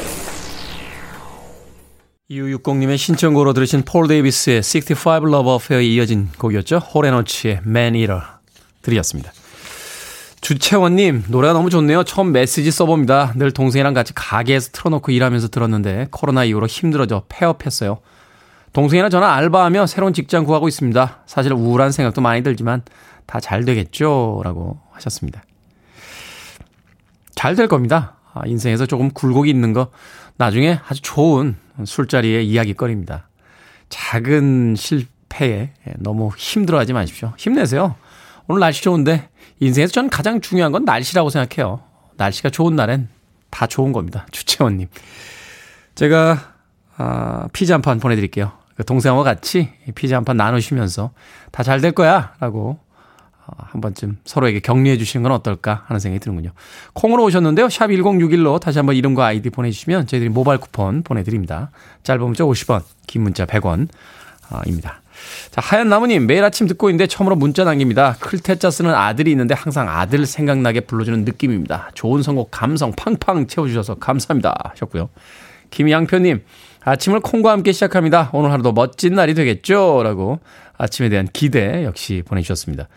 [2.29, 6.77] 2660님의 신청곡으로 들으신 폴 데이비스의 65 Love Affair에 이어진 곡이었죠.
[6.77, 8.21] 호레노치의 Man Eater
[8.81, 9.31] 들이었습니다.
[10.41, 12.03] 주채원님, 노래가 너무 좋네요.
[12.03, 13.33] 처음 메시지 써봅니다.
[13.35, 17.97] 늘 동생이랑 같이 가게에서 틀어놓고 일하면서 들었는데 코로나 이후로 힘들어져 폐업했어요.
[18.73, 21.23] 동생이랑 저는 알바하며 새로운 직장 구하고 있습니다.
[21.25, 22.83] 사실 우울한 생각도 많이 들지만
[23.25, 24.41] 다 잘 되겠죠?
[24.43, 25.41] 라고 하셨습니다.
[27.35, 28.15] 잘 될 겁니다.
[28.33, 29.89] 아, 인생에서 조금 굴곡이 있는 거
[30.37, 33.29] 나중에 아주 좋은 술자리의 이야기거리입니다.
[33.89, 37.33] 작은 실패에 너무 힘들어하지 마십시오.
[37.37, 37.95] 힘내세요.
[38.47, 41.81] 오늘 날씨 좋은데 인생에서 저는 가장 중요한 건 날씨라고 생각해요.
[42.17, 43.09] 날씨가 좋은 날엔
[43.49, 44.25] 다 좋은 겁니다.
[44.31, 44.87] 주채원님.
[45.95, 46.53] 제가
[46.97, 48.51] 아, 피자 한 판 보내드릴게요.
[48.75, 51.11] 그 동생과 같이 피자 한 판 나누시면서
[51.51, 52.84] 다 잘 될 거야 라고 어,
[53.57, 56.51] 한 번쯤 서로에게 격려해 주시는 건 어떨까 하는 생각이 드는군요.
[56.93, 57.69] 콩으로 오셨는데요.
[57.69, 61.71] 샵 1061로 다시 한번 이름과 아이디 보내주시면 저희들이 모바일 쿠폰 보내드립니다.
[62.03, 63.87] 짧은 문자 50원, 긴 문자 100원,
[64.65, 65.01] 입니다.
[65.49, 68.17] 자, 하얀 나무님, 매일 아침 듣고 있는데 처음으로 문자 남깁니다.
[68.19, 71.91] 클테짜 쓰는 아들이 있는데 항상 아들 생각나게 불러주는 느낌입니다.
[71.93, 74.71] 좋은 선곡 감성 팡팡 채워주셔서 감사합니다.
[74.71, 75.09] 하셨고요.
[75.71, 76.43] 김양표님,
[76.83, 78.29] 아침을 콩과 함께 시작합니다.
[78.33, 80.01] 오늘 하루도 멋진 날이 되겠죠?
[80.03, 80.39] 라고
[80.77, 82.87] 아침에 대한 기대 역시 보내주셨습니다.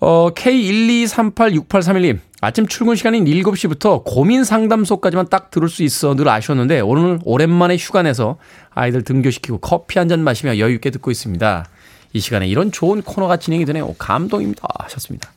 [0.00, 7.18] 어, K1238681님, 아침 출근 시간인 7시부터 고민 상담소까지만 딱 들을 수 있어 늘 아쉬웠는데 오늘
[7.24, 8.36] 오랜만에 휴가 내서
[8.70, 11.66] 아이들 등교시키고 커피 한 잔 마시며 여유 있게 듣고 있습니다.
[12.12, 13.92] 이 시간에 이런 좋은 코너가 진행이 되네요.
[13.98, 14.66] 감동입니다.
[14.78, 15.30] 하셨습니다.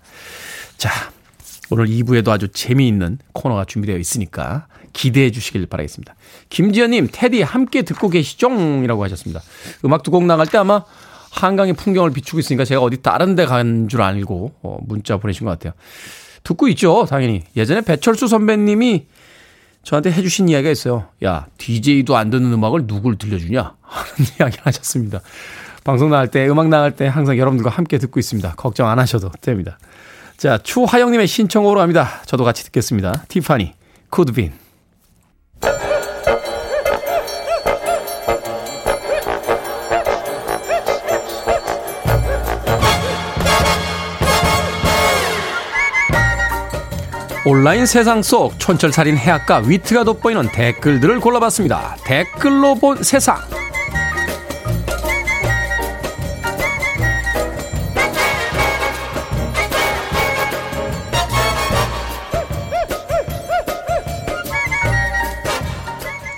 [0.77, 0.89] 자,
[1.71, 6.13] 오늘 2부에도 아주 재미있는 코너가 준비되어 있으니까 기대해 주시길 바라겠습니다.
[6.49, 8.49] 김지연님, 테디 함께 듣고 계시죠?
[8.83, 9.41] 이라고 하셨습니다.
[9.85, 10.83] 음악 두 곡 나갈 때 아마
[11.31, 15.51] 한강의 풍경을 비추고 있으니까 제가 어디 다른 데 간 줄 알고 어, 문자 보내신 것
[15.51, 15.73] 같아요.
[16.43, 17.43] 듣고 있죠, 당연히.
[17.55, 19.05] 예전에 배철수 선배님이
[19.83, 21.07] 저한테 해주신 이야기가 있어요.
[21.23, 23.73] 야, DJ도 안 듣는 음악을 누굴 들려주냐?
[23.81, 25.21] 하는 이야기를 하셨습니다.
[25.83, 28.53] 방송 나갈 때, 음악 나갈 때 항상 여러분들과 함께 듣고 있습니다.
[28.55, 29.79] 걱정 안 하셔도 됩니다.
[30.37, 32.21] 자, 추하영님의 신청으로 합니다.
[32.25, 33.25] 저도 같이 듣겠습니다.
[33.27, 33.73] 티파니,
[34.09, 34.53] 쿠드빈.
[47.43, 51.97] 온라인 세상 속 촌철살인 해악과 위트가 돋보이는 댓글들을 골라봤습니다.
[52.03, 53.39] 댓글로 본 세상.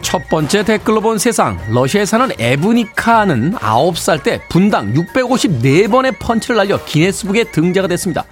[0.02, 1.60] 첫 번째 댓글로 본 세상.
[1.70, 8.24] 러시아에 사는 에브니카는 9살 때 분당 654번의 펀치를 날려 기네스북에 등재가 됐습니다.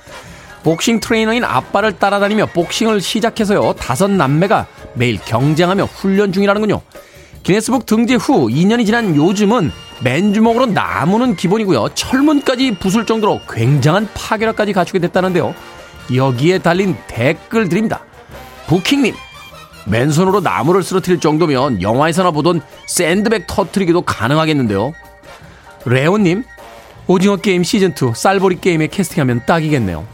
[0.64, 3.74] 복싱 트레이너인 아빠를 따라다니며 복싱을 시작해서요.
[3.74, 6.82] 다섯 남매가 매일 경쟁하며 훈련 중이라는군요.
[7.44, 9.72] 기네스북 등재 후 2년이 지난 요즘은
[10.04, 11.90] 맨주먹으로 나무는 기본이고요.
[11.96, 15.56] 철문까지 부술 정도로 굉장한 파괴력까지 갖추게 됐다는데요.
[16.14, 18.02] 여기에 달린 댓글들입니다.
[18.68, 19.16] 부킹님,
[19.88, 24.94] 맨손으로 나무를 쓰러뜨릴 정도면 영화에서나 보던 샌드백 터트리기도 가능하겠는데요.
[25.86, 26.44] 레온님,
[27.08, 30.06] 오징어 게임 시즌2 쌀보리 게임에 캐스팅하면 딱이겠네요.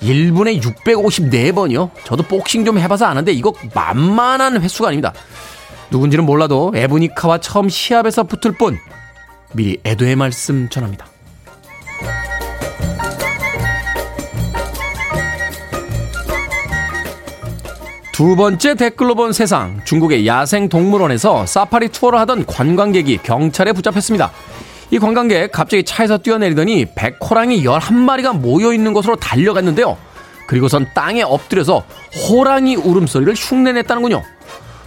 [0.00, 1.90] 1분에 654번이요?
[2.04, 5.12] 저도 복싱 좀 해봐서 아는데 이거 만만한 횟수가 아닙니다.
[5.90, 8.78] 누군지는 몰라도 에브니카와 처음 시합에서 붙을 뿐
[9.52, 11.06] 미리 애도의 말씀 전합니다.
[18.16, 24.32] 두 번째 댓글로 본 세상 중국의 야생 동물원에서 사파리 투어를 하던 관광객이 경찰에 붙잡혔습니다.
[24.90, 29.96] 이 관광객 갑자기 차에서 뛰어내리더니 백호랑이 11마리가 모여있는 곳으로 달려갔는데요.
[30.46, 31.84] 그리고선 땅에 엎드려서
[32.28, 34.22] 호랑이 울음소리를 흉내냈다는군요.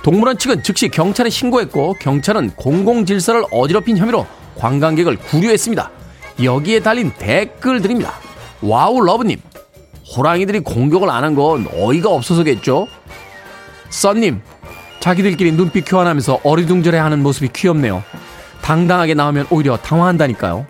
[0.04, 4.26] 동물원 측은 즉시 경찰에 신고했고 경찰은 공공질서를 어지럽힌 혐의로
[4.58, 5.92] 관광객을 구류했습니다.
[6.42, 8.14] 여기에 달린 댓글들입니다.
[8.62, 9.42] 와우 러브님
[10.16, 12.88] 호랑이들이 공격을 안 한 건 어이가 없어서겠죠?
[13.90, 14.42] 썬님
[15.02, 18.02] 자기들끼리 눈빛 교환하면서 어리둥절해하는 모습이 귀엽네요.
[18.62, 20.66] 당당하게 나오면 오히려 당황한다니까요.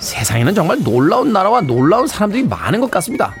[0.00, 3.34] 세상에는 정말 놀라운 나라와 놀라운 사람들이 많은 것 같습니다.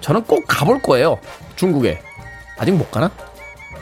[0.00, 1.18] 저는 꼭 가볼 거예요.
[1.56, 2.00] 중국에.
[2.58, 3.10] 아직 못 가나?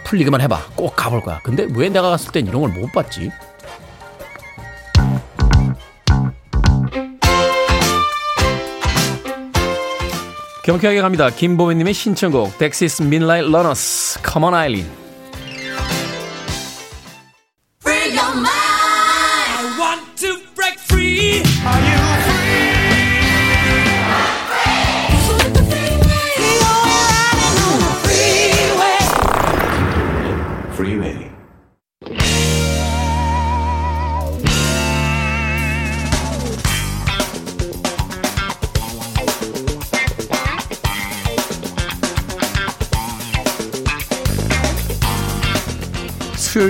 [0.05, 0.59] 풀리기만 해봐.
[0.77, 1.41] 꼭 가볼 거야.
[1.43, 3.31] 근데 왜 내가 갔을 땐 이런 걸 못 봤지?
[10.65, 11.31] 경쾌하게 갑니다.
[11.31, 15.06] 김보배님의 신청곡 덱시스 민라이트 러너스 Eileen 수요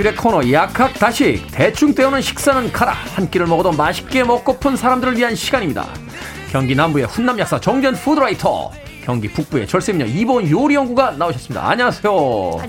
[0.06, 5.34] 일의 코너 약학 다시 대충 때우는 식사는 가라 한 끼를 먹어도 맛있게 먹고픈 사람들을 위한
[5.34, 5.84] 시간입니다.
[6.52, 8.70] 경기 남부의 훈남 약사 정전 푸드라이터
[9.02, 11.68] 경기 북부의 절세미녀 이번 요리연구가 나오셨습니다.
[11.68, 12.12] 안녕하세요.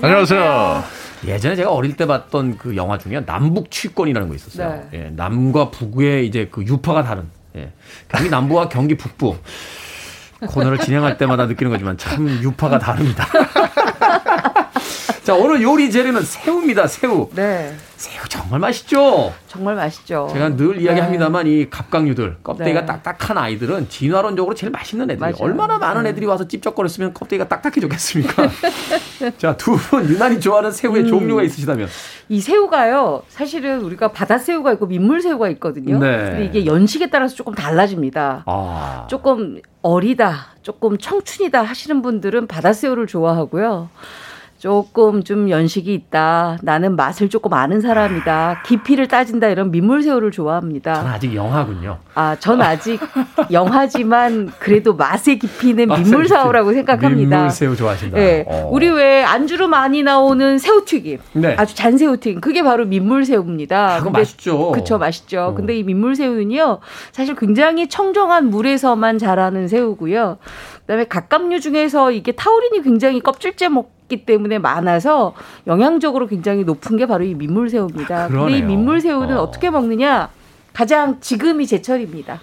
[0.02, 0.84] 안녕하세요.
[1.28, 4.88] 예전에 제가 어릴 때 봤던 그 영화 중에 남북 취권이라는 거 있었어요.
[4.90, 4.98] 네.
[4.98, 7.70] 예, 남과 북의 이제 그 유파가 다른 예,
[8.08, 9.36] 경기 남부와 경기 북부
[10.44, 13.28] 코너를 진행할 때마다 느끼는 거지만 참 유파가 다릅니다.
[15.28, 17.28] 자, 오늘 요리 재료는 새우입니다, 새우.
[17.34, 17.74] 네.
[17.96, 19.34] 새우 정말 맛있죠?
[19.46, 20.26] 정말 맛있죠.
[20.32, 21.50] 제가 늘 이야기합니다만 네.
[21.50, 22.86] 이 갑각류들, 껍데기가 네.
[22.86, 25.34] 딱딱한 아이들은 진화론적으로 제일 맛있는 애들이에요.
[25.40, 26.08] 얼마나 많은 네.
[26.08, 28.48] 애들이 와서 찝쩍거렸으면 껍데기가 딱딱해졌겠습니까?
[29.36, 31.08] 자, 두 분 유난히 좋아하는 새우의 음.
[31.08, 31.88] 종류가 있으시다면?
[32.30, 35.98] 이 새우가요, 사실은 우리가 바다새우가 있고 민물새우가 있거든요.
[35.98, 36.16] 네.
[36.16, 38.44] 근데 이게 연식에 따라서 조금 달라집니다.
[38.46, 39.06] 아.
[39.10, 43.90] 조금 어리다, 조금 청춘이다 하시는 분들은 바다새우를 좋아하고요.
[44.58, 46.58] 조금 좀 연식이 있다.
[46.62, 48.62] 나는 맛을 조금 아는 사람이다.
[48.66, 49.48] 깊이를 따진다.
[49.48, 50.94] 이런 민물새우를 좋아합니다.
[50.94, 51.98] 전 아직 영하군요.
[52.14, 52.98] 아, 전 아직
[53.52, 57.36] 영하지만 그래도 맛의 깊이는 민물새우라고 생각합니다.
[57.36, 58.16] 민물새우 좋아하신다.
[58.18, 58.44] 네.
[58.48, 58.68] 어.
[58.72, 61.18] 우리 왜 안주로 많이 나오는 새우튀김.
[61.34, 61.54] 네.
[61.56, 62.40] 아주 잔새우튀김.
[62.40, 63.94] 그게 바로 민물새우입니다.
[63.94, 64.72] 아, 그거 맛있죠.
[64.72, 65.40] 그쵸, 맛있죠.
[65.40, 65.54] 어.
[65.54, 66.80] 근데 이 민물새우는요.
[67.12, 70.38] 사실 굉장히 청정한 물에서만 자라는 새우고요.
[70.80, 75.34] 그다음에 갑각류 중에서 이게 타우린이 굉장히 껍질째 먹 기 때문에 많아서
[75.66, 78.24] 영양적으로 굉장히 높은 게 바로 이 민물새우입니다.
[78.24, 79.42] 아, 근데 이 민물새우는 어.
[79.42, 80.30] 어떻게 먹느냐?
[80.72, 82.40] 가장 지금이 제철입니다.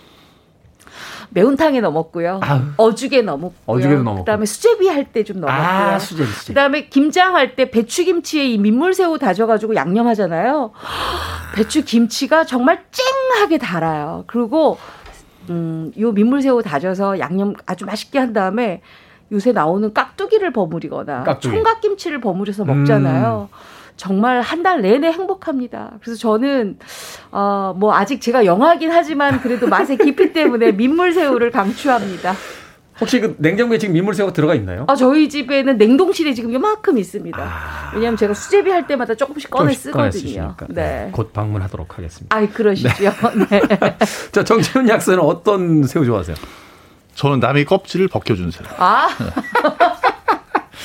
[1.32, 2.40] 매운탕에 넣어 먹고요.
[2.78, 3.38] 어죽에 넣어
[4.20, 5.68] 그다음에 수제비 할 때 좀 넣어 먹고요.
[5.68, 6.48] 아, 수제비, 수제비.
[6.50, 10.72] 그다음에 김장 할 때 배추김치에 이 민물새우 다져 가지고 양념하잖아요.
[11.56, 14.24] 배추김치가 정말 쨍하게 달아요.
[14.28, 14.78] 그리고
[15.50, 18.82] 음, 요 민물새우 다져서 양념 아주 맛있게 한 다음에
[19.32, 21.54] 요새 나오는 깍두기를 버무리거나 깍두기.
[21.56, 23.50] 총각김치를 버무려서 먹잖아요.
[23.52, 23.58] 음.
[23.98, 25.94] 정말 한 달 내내 행복합니다.
[26.02, 26.78] 그래서 저는
[27.32, 32.34] 어 뭐 아직 제가 영하긴 하지만 그래도 맛의 깊이 때문에 민물새우를 강추합니다.
[33.02, 34.86] 혹시 그 냉장고에 지금 민물새우가 들어가 있나요?
[34.88, 37.38] 아 저희 집에는 냉동실에 지금 요만큼 있습니다.
[37.42, 37.92] 아...
[37.94, 40.56] 왜냐하면 제가 수제비 할 때마다 조금씩 꺼내 쓰거든요.
[40.70, 40.74] 네.
[40.74, 41.10] 네.
[41.12, 42.36] 곧 방문하도록 하겠습니다.
[42.36, 42.90] 아 그러시죠.
[43.50, 43.60] 네.
[43.80, 43.98] 네.
[44.32, 46.36] 자 정치훈 약사는 어떤 새우 좋아하세요?
[47.16, 48.68] 저는 남의 껍질을 벗겨준 새우.
[48.78, 49.08] 아.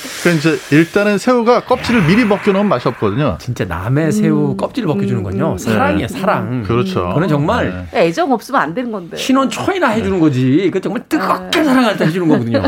[0.01, 0.23] 네.
[0.23, 3.37] 그러니까 이제 일단은 새우가 껍질을 미리 벗겨놓으면 맛이 없거든요.
[3.39, 4.57] 진짜 남의 새우 음.
[4.57, 5.53] 껍질을 벗겨주는군요.
[5.53, 5.57] 음.
[5.57, 6.47] 사랑이에요, 사랑.
[6.51, 6.63] 음.
[6.63, 7.11] 그렇죠.
[7.13, 8.07] 그건 정말 네.
[8.07, 9.17] 애정 없으면 안 되는 건데.
[9.17, 10.69] 신혼 초이나 해주는 거지.
[10.71, 11.65] 그 정말 뜨겁게 네.
[11.65, 12.61] 사랑할 때 해주는 거거든요.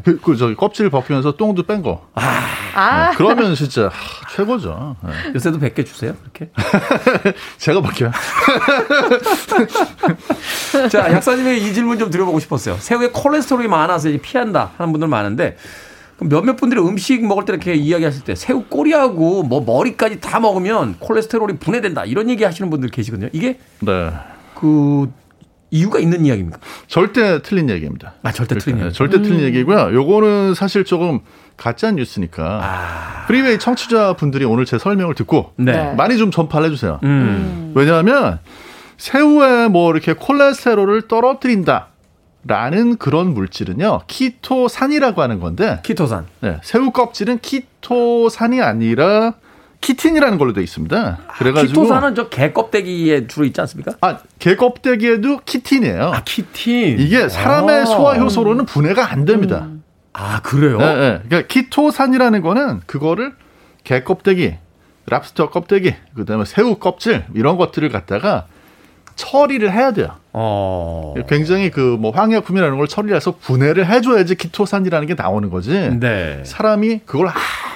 [0.04, 2.06] 그, 그 저기 껍질 벗기면서 똥도 뺀 거.
[2.14, 2.40] 아.
[2.74, 3.10] 아.
[3.10, 3.90] 네, 그러면 진짜 하,
[4.34, 4.96] 최고죠.
[5.02, 5.10] 네.
[5.34, 6.50] 요새도 100개 주세요, 그렇게?
[7.58, 8.10] 제가 벗겨요.
[10.90, 12.76] 자, 약사님의 이 질문 좀 드려보고 싶었어요.
[12.78, 15.56] 새우에 콜레스테롤이 많아서 피한다 하는 분들 많은데
[16.22, 21.58] 몇몇 분들이 음식 먹을 때 이렇게 이야기하실 때 새우 꼬리하고 뭐 머리까지 다 먹으면 콜레스테롤이
[21.58, 23.30] 분해된다 이런 얘기 하시는 분들 계시거든요.
[23.32, 24.10] 이게 네.
[24.54, 25.10] 그
[25.70, 26.58] 이유가 있는 이야기입니까?
[26.88, 28.14] 절대 틀린 얘기입니다.
[28.22, 28.92] 아 절대 틀린 얘기.
[28.92, 29.22] 절대 음.
[29.22, 29.94] 틀린 얘기고요.
[29.94, 31.20] 요거는 사실 조금
[31.56, 33.26] 가짜 뉴스니까 아.
[33.26, 35.94] 프리웨이 청취자 분들이 오늘 제 설명을 듣고 네.
[35.94, 37.00] 많이 좀 전파를 해주세요.
[37.04, 37.72] 음.
[37.74, 38.40] 왜냐하면
[38.96, 41.89] 새우에 뭐 이렇게 콜레스테롤을 떨어뜨린다.
[42.44, 49.34] 라는 그런 물질은요 키토산이라고 하는 건데 키토산 네, 새우 껍질은 키토산이 아니라
[49.82, 51.18] 키틴이라는 걸로 되어 있습니다.
[51.26, 53.92] 아, 그래가지고 키토산은 저 개 껍데기에 주로 있지 않습니까?
[54.02, 56.12] 아, 개 껍데기에도 키틴이에요.
[56.14, 56.98] 아, 키틴.
[56.98, 57.84] 이게 사람의 아.
[57.86, 59.60] 소화 효소로는 분해가 안 됩니다.
[59.64, 59.82] 음.
[60.12, 60.76] 아, 그래요?
[60.78, 61.20] 네, 네.
[61.26, 63.34] 그러니까 키토산이라는 거는 그거를
[63.84, 64.56] 개 껍데기,
[65.06, 68.46] 랍스터 껍데기, 그다음에 새우 껍질 이런 것들을 갖다가
[69.16, 70.16] 처리를 해야 돼요.
[70.32, 71.14] 어.
[71.28, 75.90] 굉장히 그 뭐 황약품이라는 걸 처리해서 분해를 해줘야지 키토산이라는 게 나오는 거지.
[75.98, 76.42] 네.
[76.44, 77.28] 사람이 그걸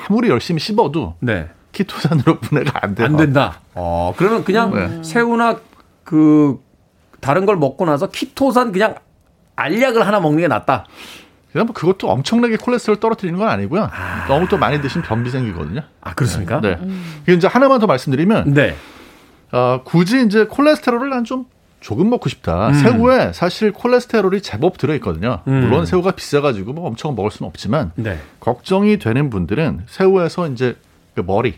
[0.09, 1.49] 아무리 열심히 씹어도 네.
[1.73, 3.07] 키토산으로 분해가 안 돼요.
[3.07, 3.61] 안 된다.
[3.75, 5.03] 어, 그러면 그냥 네.
[5.03, 5.57] 새우나
[6.05, 6.59] 그
[7.21, 8.95] 다른 걸 먹고 나서 키토산 그냥
[9.57, 10.87] 알약을 하나 먹는 게 낫다.
[11.53, 13.89] 그냥 뭐 그것도 엄청나게 콜레스테롤 떨어뜨리는 건 아니고요.
[13.93, 14.27] 아.
[14.29, 15.83] 너무 또 많이 드신 변비 생기거든요.
[16.01, 16.61] 아 그렇습니까?
[16.61, 16.77] 네.
[16.81, 17.23] 음.
[17.29, 18.75] 이제 하나만 더 말씀드리면, 네.
[19.53, 21.47] 어, 굳이 이제 콜레스테롤을 난좀
[21.85, 22.69] 조금 먹고 싶다.
[22.69, 22.73] 음.
[22.73, 25.43] 새우에 사실 콜레스테롤이 제법 들어있거든요.
[25.47, 25.61] 음.
[25.61, 28.19] 물론 새우가 비싸가지고 뭐 엄청 먹을 수는 없지만 네.
[28.41, 30.79] 걱정이 되는 분들은 새우에서 이제
[31.15, 31.57] 그 머리,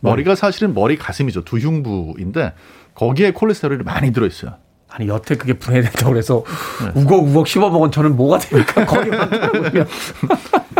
[0.00, 1.44] 머리가 사실은 머리 가슴이죠.
[1.44, 2.54] 두 흉부인데
[2.96, 4.54] 거기에 콜레스테롤이 많이 들어있어요.
[4.88, 6.42] 아니 여태 그게 분해된다고 그래서
[6.84, 7.00] 네.
[7.00, 8.84] 우걱우걱 씹어먹은 저는 뭐가 됩니까?
[8.84, 9.30] 거기만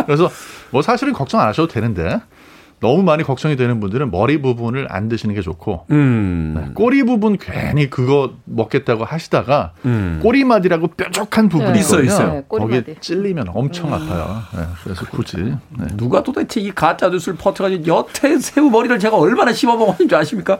[0.05, 0.29] 그래서
[0.71, 2.19] 뭐 사실은 걱정 안 하셔도 되는데
[2.83, 6.53] 너무 많이 걱정이 되는 분들은 머리 부분을 안 드시는 게 좋고 음.
[6.57, 10.19] 네, 꼬리 부분 괜히 그거 먹겠다고 하시다가 음.
[10.21, 11.79] 꼬리마디라고 뾰족한 부분이 네.
[11.79, 12.03] 있어요.
[12.03, 12.33] 있어요.
[12.33, 13.93] 네, 거기에 찔리면 엄청 음.
[13.93, 14.41] 아파요.
[14.53, 15.87] 네, 그래서 굳이 네.
[15.95, 20.59] 누가 도대체 이 가짜 뉴스를 퍼트가지고 여태 새우 머리를 제가 얼마나 씹어 먹었는지 아십니까?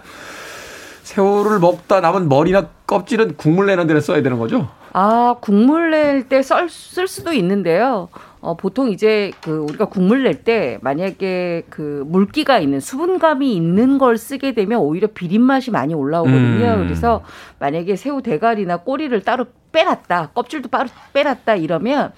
[1.03, 4.69] 새우를 먹다 남은 머리나 껍질은 국물 내는 데를 써야 되는 거죠?
[4.93, 8.07] 아, 국물 낼 때 쓸 수도 있는데요.
[8.43, 14.17] 어, 보통 이제 그 우리가 국물 낼 때 만약에 그 물기가 있는 수분감이 있는 걸
[14.17, 16.73] 쓰게 되면 오히려 비린 맛이 많이 올라오거든요.
[16.73, 16.83] 음.
[16.83, 17.23] 그래서
[17.59, 22.11] 만약에 새우 대가리나 꼬리를 따로 빼놨다, 껍질도 따로 빼놨다 이러면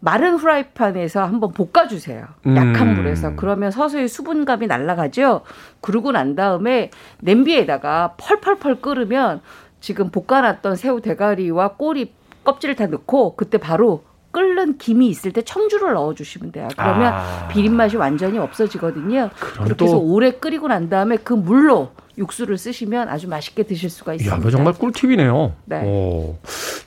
[0.00, 2.24] 마른 후라이팬에서 한번 볶아주세요.
[2.54, 2.94] 약한 음.
[2.94, 3.34] 불에서.
[3.36, 5.42] 그러면 서서히 수분감이 날아가죠.
[5.82, 9.40] 그러고 난 다음에 냄비에다가 펄펄펄 끓으면
[9.80, 12.14] 지금 볶아놨던 새우 대가리와 꼬리
[12.44, 14.04] 껍질을 다 넣고 그때 바로
[14.36, 16.68] 끓는 김이 있을 때 청주를 넣어주시면 돼요.
[16.76, 17.48] 그러면 아.
[17.48, 19.30] 비린 맛이 완전히 없어지거든요.
[19.64, 24.36] 그렇게 해서 오래 끓이고 난 다음에 그 물로 육수를 쓰시면 아주 맛있게 드실 수가 있습니다.
[24.36, 25.54] 야, 그 정말 꿀팁이네요.
[25.64, 25.82] 네.
[25.84, 26.36] 오.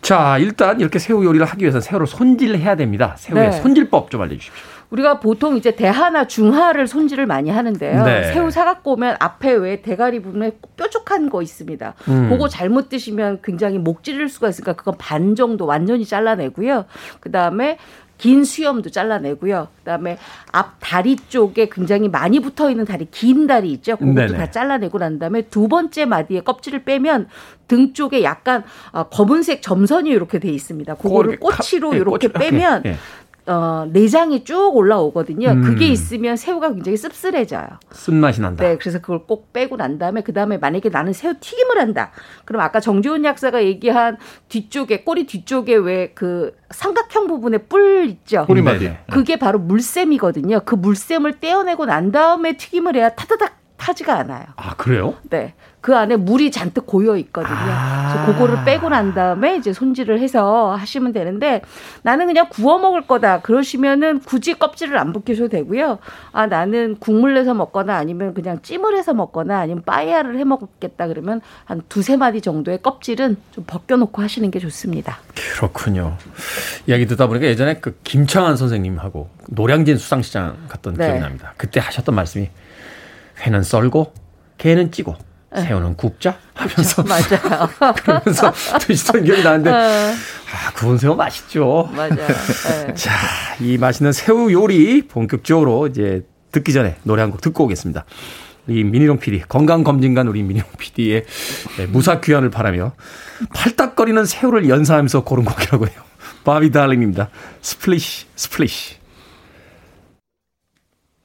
[0.04, 3.16] 자, 일단 이렇게 새우 요리를 하기 위해서 새우를 손질해야 됩니다.
[3.18, 3.62] 새우의 네.
[3.62, 4.54] 손질법 좀 알려주십시오.
[4.92, 8.04] 우리가 보통 이제 대하나 중하를 손질을 많이 하는데요.
[8.04, 8.34] 네.
[8.34, 11.94] 새우 사갖고 오면 앞에 왜 대가리 부분에 뾰족한 거 있습니다.
[12.08, 12.30] 음.
[12.30, 16.86] 그거 잘못 드시면 굉장히 목 찌를 수가 있으니까 그건 반 정도 완전히 잘라내고요.
[17.20, 17.78] 그 다음에
[18.18, 19.70] 긴 수염도 잘라내고요.
[19.80, 20.18] 그다음에
[20.52, 23.96] 앞 다리 쪽에 굉장히 많이 붙어 있는 다리, 긴 다리 있죠.
[23.96, 24.38] 그것도 네네.
[24.38, 27.28] 다 잘라내고 난 다음에 두 번째 마디에 껍질을 빼면
[27.68, 30.96] 등 쪽에 약간 어, 검은색 점선이 이렇게 돼 있습니다.
[30.96, 32.98] 그거를 꼬치로 이렇게 예, 빼면 예.
[33.50, 35.50] 어, 내장이 쭉 올라오거든요.
[35.50, 35.62] 음.
[35.64, 37.68] 그게 있으면 새우가 굉장히 씁쓸해져요.
[37.92, 38.64] 쓴맛이 난다.
[38.64, 42.12] 네, 그래서 그걸 꼭 빼고 난 다음에 그 다음에 만약에 나는 새우 튀김을 한다.
[42.46, 44.18] 그럼 아까 정지훈 약사가 얘기한
[44.50, 48.46] 뒤쪽에 꼬리 뒤쪽에 왜 그 삼각형 부분에 뿔 있죠.
[48.46, 48.86] 꼬리마디.
[48.86, 49.00] 네.
[49.12, 50.62] 그게 바로 물샘이거든요.
[50.66, 54.46] 그 물샘을 떼어내고 난 다음에 튀김을 해야 타다닥 타지가 않아요.
[54.58, 55.16] 아 그래요?
[55.30, 55.54] 네.
[55.82, 57.56] 그 안에 물이 잔뜩 고여 있거든요.
[57.56, 58.10] 아.
[58.12, 61.62] 그래서 그거를 빼고 난 다음에 이제 손질을 해서 하시면 되는데
[62.02, 63.42] 나는 그냥 구워 먹을 거다.
[63.42, 66.00] 그러시면은 굳이 껍질을 안 벗기셔도 되고요.
[66.34, 71.40] 아 나는 국물 내서 먹거나 아니면 그냥 찜을 해서 먹거나 아니면 빠이야를 해 먹겠다 그러면
[71.64, 75.20] 한 두세 마디 정도의 껍질은 좀 벗겨놓고 하시는 게 좋습니다.
[75.56, 76.18] 그렇군요.
[76.88, 81.06] 이야기 듣다 보니까 예전에 그 김창환 선생님하고 노량진 수상시장 갔던 네.
[81.06, 81.54] 기억이 납니다.
[81.56, 82.50] 그때 하셨던 말씀이
[83.42, 84.14] 회는 썰고
[84.58, 85.29] 개는 찌고 네.
[85.56, 87.70] 새우는 굽자 하면서 맞아요.
[88.04, 89.74] 그러면서 드시던 기억이 나는데 어.
[89.74, 91.90] 아 구운 새우 맛있죠.
[91.96, 92.16] 맞아요.
[92.16, 92.94] 네.
[92.96, 93.12] 자,
[93.60, 98.06] 이 맛있는 새우 요리 본격적으로 이제 듣기 전에 노래 한 곡 듣고 오겠습니다.
[98.68, 101.26] 이 미니롱 PD 건강 검진관 우리 미니롱 PD의
[101.78, 102.94] 네, 무사 귀환을 바라며
[103.56, 105.96] 팔딱거리는 새우를 연상하면서 고른 곡이라고 해요.
[106.44, 107.30] Bobby Darin입니다.
[107.62, 108.99] Splish Splash.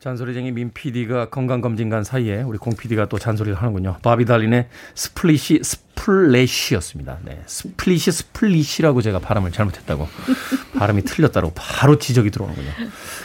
[0.04, 3.96] 잔소리쟁이 민 PD가 건강검진관 사이에 우리 공 PD가 또 잔소리를 하는군요.
[4.02, 7.20] Bobby Darin의 Splish Splash였습니다.
[7.22, 7.42] 네.
[7.46, 10.06] Splish Splish라고 제가 발음을 잘못했다고.
[10.78, 12.70] 발음이 틀렸다고 바로 지적이 들어오는군요.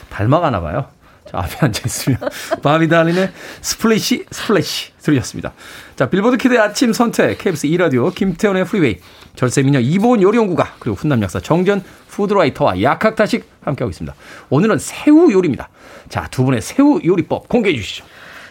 [0.10, 0.88] 닮아가나 봐요.
[1.30, 2.20] 자, 앞에 앉아있으면.
[2.62, 5.54] 바비 다린의 Splish Splash 들으셨습니다.
[5.96, 8.98] 자, 빌보드 키드의 아침 선택, KBS 2라디오, 김태훈의 프리웨이,
[9.36, 14.16] 절세미녀 이보은 요리연구가, 그리고 훈남 약사 정전 food writer와 약학다식 함께하고 있습니다.
[14.50, 15.70] 오늘은 새우 요리입니다.
[16.10, 18.06] 자, 두 분의 새우 요리법 공개해 주시죠.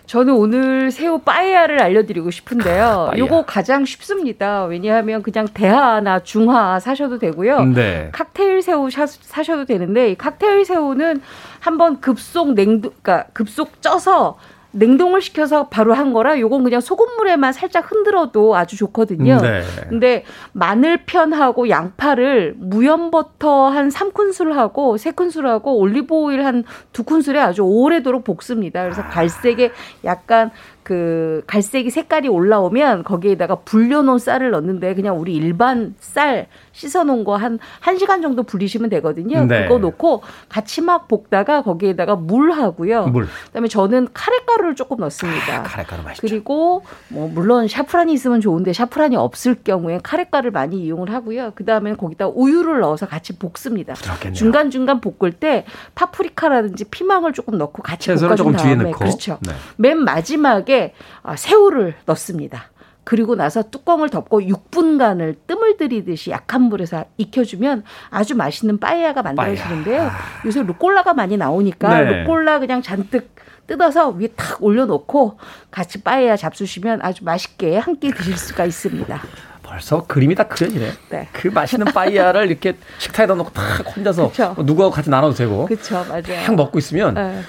[0.09, 3.11] 저는 오늘 새우 빠에야를 알려드리고 싶은데요.
[3.13, 4.65] 아, 요거 가장 쉽습니다.
[4.65, 7.63] 왜냐하면 그냥 대하나 중하 사셔도 되고요.
[7.67, 8.09] 네.
[8.13, 11.21] 칵테일 새우 사셔도 되는데 이 칵테일 새우는
[11.61, 14.39] 한번 급속 냉동, 그러니까 급속 쪄서
[14.71, 19.39] 냉동을 시켜서 바로 한 거라 요건 그냥 소금물에만 살짝 흔들어도 아주 좋거든요.
[19.41, 19.63] 네.
[19.89, 28.25] 근데 마늘 편하고 양파를 무염 버터 한 3큰술하고 3큰술하고 올리브 오일 한 2큰술에 아주 오래도록
[28.25, 28.83] 볶습니다.
[28.83, 29.71] 그래서 갈색에
[30.05, 30.51] 약간
[30.83, 36.47] 그 갈색이 색깔이 올라오면 거기에다가 불려놓은 쌀을 넣는데 그냥 우리 일반 쌀
[36.79, 39.45] 씻어놓은 거 한 1시간 정도 불리시면 되거든요.
[39.45, 39.63] 네.
[39.63, 43.07] 그거 넣고 같이 막 볶다가 거기에다가 물하고요.
[43.07, 43.29] 물.
[43.47, 45.61] 그다음에 저는 카레가루를 조금 넣습니다.
[45.61, 46.27] 아, 카레가루 맛있죠.
[46.27, 51.53] 그리고 뭐 물론 샤프란이 있으면 좋은데 샤프란이 없을 경우에 카레가루를 많이 이용을 하고요.
[51.55, 53.95] 그다음에 거기다 우유를 넣어서 같이 볶습니다.
[54.33, 55.65] 중간중간 볶을 때
[55.95, 59.39] 파프리카라든지 피망을 조금 넣고 같이 볶아준 다음에 그렇죠.
[59.43, 59.53] 네.
[59.77, 62.65] 맨 마지막에 아, 새우를 넣습니다.
[63.09, 69.97] 그리고 나서 뚜껑을 덮고 6분간을 뜸을 들이듯이 약한 불에서 익혀주면 아주 맛있는 빠에야가 만들어지는데요.
[69.97, 70.13] 빠에야.
[70.45, 72.05] 요새 루꼴라가 많이 나오니까 네.
[72.21, 73.35] 루꼴라 그냥 잔뜩
[73.67, 75.39] 뜯어서 위에 탁 올려놓고
[75.71, 79.19] 같이 빠에야 잡수시면 아주 맛있게 한 끼 드실 수가 있습니다.
[79.63, 80.91] 벌써 그림이 다 그려지네.
[81.09, 81.29] 네.
[81.33, 85.65] 그 맛있는 빠이야를 이렇게 식탁에다 놓고 탁 혼자서 뭐 누구하고 같이 나눠도 되고.
[85.65, 86.45] 그렇죠, 맞아요.
[86.45, 87.41] 딱 먹고 있으면 네.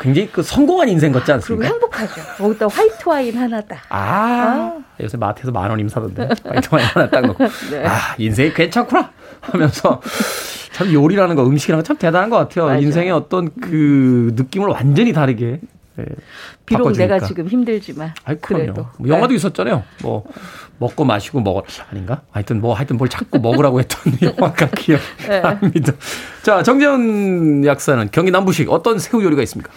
[0.00, 1.68] 굉장히 그 성공한 인생 같지 않습니까?
[1.68, 2.20] 그리고 행복하죠.
[2.38, 3.76] 거기다 화이트 와인 하나다.
[3.88, 4.78] 아, 아.
[5.00, 7.86] 요새 마트에서 만 원이면 사던데 화이트 와인 하나 딱 넣고 네.
[7.86, 10.00] 아 인생이 괜찮구나 하면서
[10.72, 12.66] 참 요리라는 거 음식이라는 거 참 대단한 것 같아요.
[12.66, 12.78] 맞아.
[12.80, 15.60] 인생의 어떤 그 느낌을 완전히 다르게
[15.96, 16.04] 네,
[16.66, 17.14] 비록 바꿔주니까.
[17.14, 19.36] 내가 지금 힘들지만 아이, 그래도 뭐 영화도 네.
[19.36, 19.84] 있었잖아요.
[20.02, 20.24] 뭐
[20.78, 22.22] 먹고 마시고 먹어 아닌가?
[22.32, 25.92] 하여튼 뭐 하여튼 뭘 찾고 먹으라고 했던 영화가 기억납니다.
[25.92, 25.98] 네.
[26.42, 29.70] 자 정재훈 약사는 경기 남부식 어떤 새우 요리가 있습니까?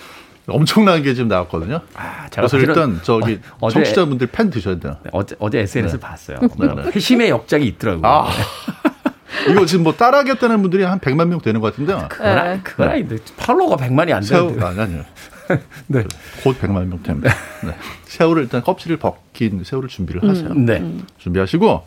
[0.48, 1.82] 엄청난 게 지금 나왔거든요.
[1.94, 4.96] 아, 그래서 일단 저기 어, 청취자분들 팬 드셔야 돼요.
[5.04, 6.08] 네, 어제 어제 SNS를 네.
[6.08, 6.40] 봤어요.
[6.40, 6.84] 네, 네.
[6.96, 8.08] 회심의 역작이 있더라고요.
[8.08, 8.30] 아.
[9.52, 12.08] 이거 지금 뭐 따라하겠다는 분들이 한 100만 명 되는 것 같은데요.
[12.10, 12.60] 그건, 네.
[12.64, 14.66] 그건 아닌데 팔로워가 100만이 안 되는데.
[14.66, 15.04] 아니, 아니요.
[15.88, 16.04] 네.
[16.44, 17.34] 곧 100만 명 됩니다.
[17.64, 17.76] 네.
[18.04, 20.30] 새우를 일단 껍질을 벗긴 새우를 준비를 음.
[20.30, 20.50] 하세요.
[20.50, 20.84] 음, 네.
[21.18, 21.86] 준비하시고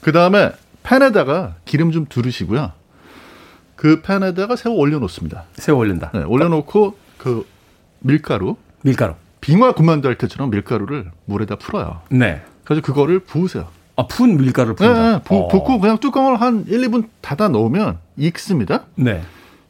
[0.00, 0.50] 그 다음에
[0.82, 2.72] 팬에다가 기름 좀 두르시고요.
[3.76, 5.44] 그 팬에다가 새우 올려놓습니다.
[5.54, 6.10] 새우 올린다.
[6.14, 7.46] 네, 올려놓고 그
[8.00, 12.00] 밀가루, 밀가루, 빙화 군만두 할 때처럼 밀가루를 물에다 풀어요.
[12.10, 12.42] 네.
[12.64, 13.68] 그래서 그거를 부으세요.
[13.96, 14.92] 아, 푼 밀가루를 푼다.
[14.92, 15.22] 네, 네.
[15.22, 15.48] 부, 어.
[15.48, 18.84] 붓고 그냥 뚜껑을 한 1, 2분 닫아 놓으면 익습니다.
[18.96, 19.22] 네.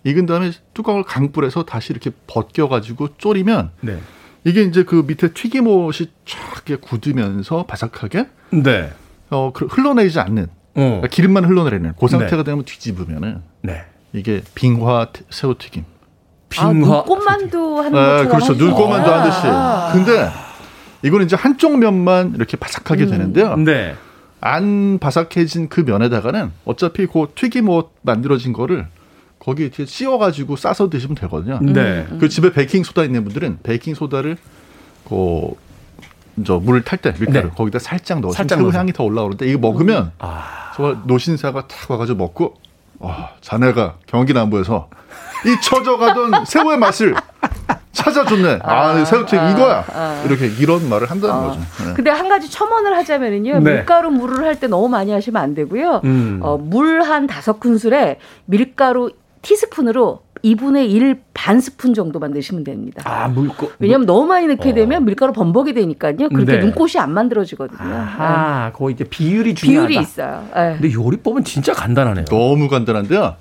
[0.05, 3.99] 익은 다음에 뚜껑을 강불에서 다시 이렇게 벗겨가지고 졸이면 네.
[4.45, 8.93] 이게 이제 그 밑에 튀김옷이 쫙 굳으면서 바삭하게 네.
[9.31, 10.49] 어, 그 흘러내리지 않는 어.
[10.75, 12.45] 그러니까 기름만 흘러내리는 그 상태가 네.
[12.45, 13.85] 되면 뒤집으면은 네.
[14.13, 15.85] 이게 빙화 새우 튀김.
[16.51, 18.53] 빙화 아, 눈꽃만두 하는 네, 것처럼 그렇죠.
[18.53, 19.41] 눈꽃만두 하듯이.
[19.45, 19.91] 아.
[19.93, 20.31] 근데
[21.03, 23.11] 이거는 이제 한쪽 면만 이렇게 바삭하게 음.
[23.11, 23.57] 되는데요.
[23.57, 23.97] 네.
[24.41, 28.87] 안 바삭해진 그 면에다가는 어차피 그 튀김옷 만들어진 거를
[29.45, 31.59] 거기에 이렇게 씌워가지고 싸서 드시면 되거든요.
[31.61, 32.07] 네.
[32.18, 34.36] 그 집에 베이킹 소다 있는 분들은 베이킹 소다를
[35.09, 35.64] 그
[36.45, 37.55] 저 물을 탈 때 밀가루 네.
[37.55, 40.72] 거기다 살짝 넣어서 새우 향이 더 올라오는데 이거 먹으면 아.
[40.74, 42.55] 정말 노신사가 탁 와가지고 먹고
[42.99, 44.88] 와 자네가 경기 남부에서
[45.47, 47.14] 이 처져가던 새우의 맛을
[47.92, 48.59] 찾아줬네.
[48.64, 49.84] 아, 아 새우튀김 아, 이거야.
[49.92, 50.22] 아.
[50.26, 51.40] 이렇게 이런 말을 한다는 아.
[51.47, 51.61] 거죠.
[51.61, 51.95] 네.
[51.95, 53.61] 근데 한 가지 첨언을 하자면은요.
[53.61, 53.74] 네.
[53.76, 56.01] 밀가루 물을 할 때 너무 많이 하시면 안 되고요.
[56.05, 56.40] 음.
[56.42, 59.11] 어, 물 한 다섯 큰술에 밀가루
[59.45, 63.03] 티스푼으로 2분의 1 반 스푼 정도만 넣으시면 됩니다.
[63.07, 63.70] 아, 물고.
[63.78, 64.74] 왜냐하면 너무 많이 넣게 어.
[64.74, 66.16] 되면 밀가루 범벅이 되니까요.
[66.28, 66.59] 그렇게 네.
[66.59, 67.78] 눈꽃이 안 만들어지거든요.
[67.80, 68.72] 아, 네.
[68.76, 69.88] 거기 이제 비율이 중요하다.
[69.88, 70.47] 비율이 있어요.
[70.55, 70.76] 네.
[70.80, 72.24] 근데 요리법은 진짜 간단하네요.
[72.26, 73.36] 너무 간단한데요.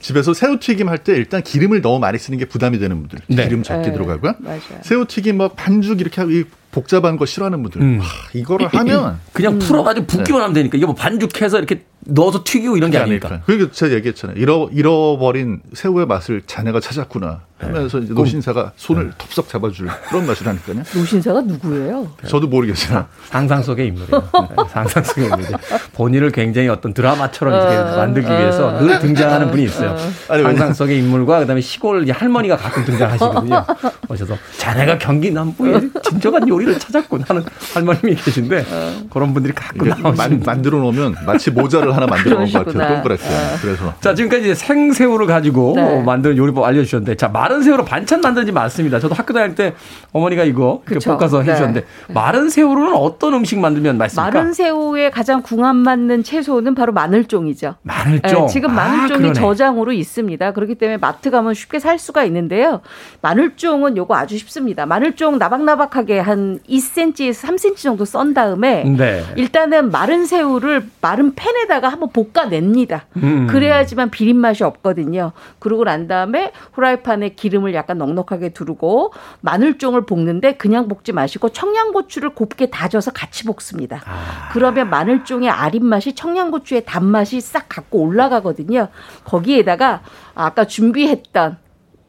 [0.00, 3.20] 집에서 새우튀김 할 때 일단 기름을 너무 많이 쓰는 게 부담이 되는 분들.
[3.28, 3.44] 네.
[3.44, 3.92] 기름 적게 네.
[3.92, 4.34] 들어가고요.
[4.38, 4.60] 맞아요.
[4.82, 6.30] 새우튀김 막 반죽 이렇게 하고
[6.74, 7.80] 복잡한 거 싫어하는 분들.
[7.80, 8.00] 음.
[8.00, 9.58] 하, 이거를 하면 그냥 음.
[9.60, 10.42] 풀어가지고 붓기만 네.
[10.42, 13.42] 하면 되니까 이게 뭐 반죽해서 이렇게 넣어서 튀기고 이런 게 아니니까.
[13.46, 14.36] 그러니까 제가 얘기했잖아요.
[14.36, 17.42] 잃어, 잃어버린 새우의 맛을 자네가 찾았구나.
[17.58, 19.10] 하면서 이제 노신사가 손을 네.
[19.16, 20.82] 톱썩 잡아줄 그런 맛이라니까요.
[20.94, 22.10] 노신사가 누구예요?
[22.26, 23.06] 저도 모르겠어요.
[23.30, 24.28] 상상 속의 인물이에요.
[24.32, 25.46] 네, 상상 속의 인물이
[25.94, 28.80] 본인을 굉장히 어떤 드라마처럼 이렇게 어, 만들기 위해서 어.
[28.80, 29.96] 늘 등장하는 분이 있어요.
[30.28, 33.64] 아니, 상상 속의 인물과 그다음에 시골 할머니가 가끔 등장하시거든요.
[34.08, 37.44] 오셔서 자네가 경기 남부에 진정한 요리 를 찾았군 하는
[37.74, 38.92] 할머님이 계신데 어.
[39.10, 42.94] 그런 분들이 가끔 나오시는 만들어 놓으면 마치 모자를 하나 만들어 놓은 것 같아요.
[42.94, 43.24] 동그랗게.
[43.60, 46.02] 그래서 자 지금까지 생새우를 가지고 네.
[46.02, 48.98] 만든 요리법 알려주셨는데 자 마른 새우로 반찬 만들지 맞습니다.
[49.00, 49.74] 저도 학교 다닐 때
[50.12, 51.50] 어머니가 이거 볶아서 네.
[51.50, 54.30] 해주셨는데 마른 새우로는 어떤 음식 만들면 맛있을까?
[54.30, 57.74] 마른 새우에 가장 궁합 맞는 채소는 바로 마늘종이죠.
[57.82, 58.46] 마늘종.
[58.46, 60.52] 네, 지금 아, 마늘종이 아, 저장으로 있습니다.
[60.52, 62.80] 그렇기 때문에 마트 가면 쉽게 살 수가 있는데요.
[63.20, 64.86] 마늘종은 요거 아주 쉽습니다.
[64.86, 69.24] 마늘종 나박나박하게 한 2cm에서 3cm 정도 썬 다음에 네.
[69.36, 73.06] 일단은 마른 새우를 마른 팬에다가 한번 볶아냅니다.
[73.16, 73.46] 음.
[73.48, 75.32] 그래야지만 비린 맛이 없거든요.
[75.58, 82.70] 그러고 난 다음에 후라이팬에 기름을 약간 넉넉하게 두르고 마늘종을 볶는데 그냥 볶지 마시고 청양고추를 곱게
[82.70, 84.02] 다져서 같이 볶습니다.
[84.06, 84.48] 아.
[84.52, 88.88] 그러면 마늘종의 아린 맛이 청양고추의 단맛이 싹 갖고 올라가거든요.
[89.24, 90.02] 거기에다가
[90.34, 91.58] 아까 준비했던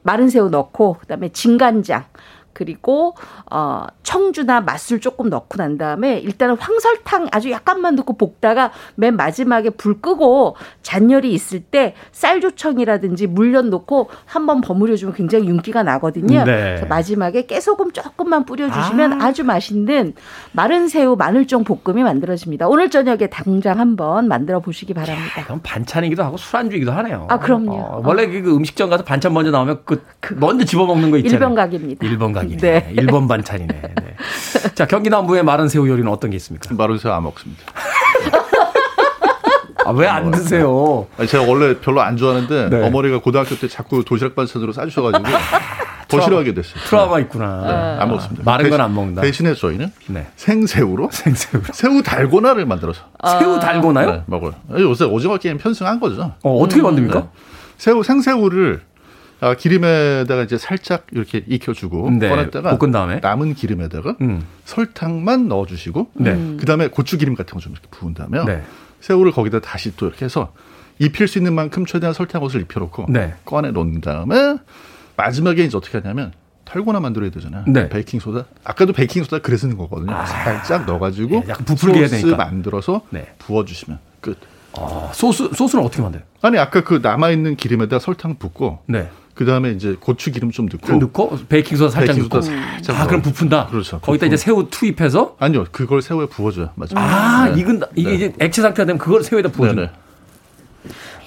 [0.06, 2.06] 마른 새우 넣고 그다음에 진간장
[2.56, 3.16] 그리고
[3.52, 9.70] 어 청주나 맛술 조금 넣고 난 다음에 일단은 황설탕 아주 약간만 넣고 볶다가 맨 마지막에
[9.70, 16.46] 불 끄고 잔열이 있을 때 쌀조청이라든지 물엿 넣고 한번 버무려 주면 굉장히 윤기가 나거든요.
[16.46, 16.46] 네.
[16.46, 19.36] 그래서 마지막에 깨소금 조금만 뿌려 주시면 아.
[19.36, 20.14] 주 맛있는
[20.54, 22.70] 마른 새우 마늘종 볶음이 만들어집니다.
[22.70, 25.44] 오늘 저녁에 당장 한번 만들어 보시기 바랍니다.
[25.44, 27.28] 그럼 반찬이기도 하고 술안주이기도 하네요.
[27.30, 27.74] 아, 그럼요.
[27.74, 31.36] 어, 원래 그 음식점 가서 반찬 먼저 나오면 그, 그 먼저 집어 먹는 거 있잖아요.
[31.36, 32.06] 일번각입니다.
[32.06, 32.58] 일번각 반찬이네.
[32.58, 32.94] 네.
[32.98, 33.68] 일본 반찬이네.
[33.82, 34.16] 네.
[34.76, 36.74] 자, 경기 남부의 마른 새우 요리는 어떤 게 있습니까?
[36.76, 37.64] 마른 새우 안 먹습니다.
[39.86, 41.06] 아, 왜 안 드세요?
[41.18, 42.88] 아니, 제가 원래 별로 안 좋아하는데 네.
[42.88, 45.24] 어머니가 고등학교 때 자꾸 도시락 반찬으로 싸주셔가지고
[46.08, 46.76] 더 싫어하게 됐어요.
[46.88, 47.62] 트라우마 있구나.
[47.98, 48.44] 네, 안 먹습니다.
[48.46, 49.22] 마른 건 안 먹는다.
[49.22, 50.28] 대신에 저희는 네.
[50.36, 53.38] 생새우로 생새우 새우 달고나를 만들어서 아.
[53.40, 54.12] 새우 달고나요?
[54.12, 54.54] 네, 먹어요.
[54.72, 56.34] 요새 오징어 게임 편승한 거죠.
[56.44, 57.20] 어, 어떻게 만듭니까?
[57.20, 57.28] 네.
[57.78, 58.82] 새우 생새우를
[59.42, 62.30] 아, 기름에다가 이제 살짝 이렇게 익혀주고 네.
[62.30, 64.46] 꺼냈다가 볶은 다음에 남은 기름에다가 음.
[64.66, 66.56] 설탕만 넣어주시고 네.
[66.58, 68.64] 그다음에 고추 기름 같은 거 좀 이렇게 부은 다음에 네.
[69.02, 70.54] 새우를 거기다 다시 또 이렇게 해서
[71.00, 73.34] 입힐 수 있는 만큼 최대한 설탕 옷을 입혀놓고 네.
[73.44, 74.58] 꺼내 놓은 다음에
[75.18, 76.32] 마지막에 이제 어떻게 하냐면
[76.64, 77.66] 털고나 만들어야 되잖아요.
[77.68, 77.90] 네.
[77.90, 78.46] 베이킹 소다.
[78.64, 80.14] 아까도 베이킹 소다 그래 쓰는 거거든요.
[80.14, 80.26] 아.
[80.26, 82.38] 살짝 넣어가지고 네, 약간 부풀게 소스 되니까.
[82.38, 83.28] 만들어서 네.
[83.40, 84.38] 부어주시면 끝.
[84.78, 86.26] 아, 소스 소스는 어떻게 만들어요?
[86.42, 89.10] 아니 아까 그 남아 있는 기름에다 설탕 붓고 네.
[89.36, 93.00] 그 다음에 이제 고추 기름 좀 넣고 넣고 베이킹 소다 살짝 베이킹 소다 넣고 살짝
[93.00, 93.68] 아 그럼 부푼다.
[93.68, 94.00] 그렇죠.
[94.00, 96.70] 거기다 이제 새우 투입해서 아니요 그걸 새우에 부어줘요.
[96.76, 96.98] 맞아.
[96.98, 97.60] 아 네.
[97.60, 98.16] 익은 이게 네.
[98.16, 99.76] 이제 액체 상태가 되면 그걸 새우에다 부어줘.
[99.76, 99.92] 네네.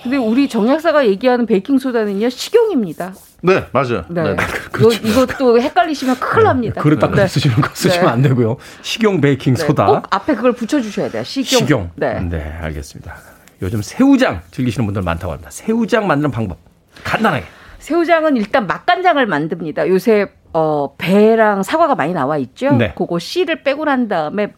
[0.02, 3.12] 근데 우리 정약사가 얘기하는 베이킹 소다는요 식용입니다.
[3.42, 4.04] 네, 맞아요.
[4.09, 4.22] 네.
[4.22, 4.36] 네.
[4.72, 5.06] 그렇죠.
[5.06, 6.42] 이것도 헷갈리시면 큰일 네.
[6.44, 6.80] 납니다.
[6.82, 7.28] 그릇 닦아 네.
[7.28, 8.12] 쓰시는 거 쓰시면 네.
[8.12, 8.56] 안 되고요.
[8.80, 9.66] 식용 베이킹 네.
[9.66, 9.86] 소다.
[9.86, 11.22] 꼭 앞에 그걸 붙여 주셔야 돼요.
[11.24, 11.59] 식용.
[11.59, 11.90] 식용.
[11.96, 12.20] 네.
[12.20, 13.16] 네, 알겠습니다.
[13.61, 15.50] 요즘 새우장 즐기시는 분들 많다고 합니다.
[15.50, 16.59] 새우장 만드는 방법
[17.04, 17.44] 간단하게.
[17.79, 19.89] 새우장은 일단 맛간장을 만듭니다.
[19.89, 22.72] 요새 어, 배랑 사과가 많이 나와 있죠.
[22.72, 22.93] 네.
[22.97, 24.53] 그거 씨를 빼고 난 다음에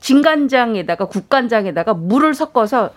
[0.00, 2.90] 진간장에다가 국간장에다가 물을 섞어서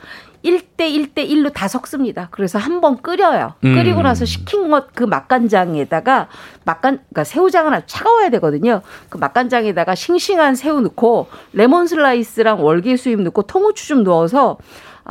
[0.43, 2.29] 1대 1대 1로 다 섞습니다.
[2.31, 3.53] 그래서 한 번 끓여요.
[3.65, 3.75] 음.
[3.75, 6.29] 끓이고 나서 식힌 것 그 맛간장에다가
[6.65, 8.81] 맛간 그러니까 새우장은 아주 차가워야 되거든요.
[9.09, 14.57] 그 맛간장에다가 싱싱한 새우 넣고 레몬 슬라이스랑 월계 수잎 넣고 통후추 좀 넣어서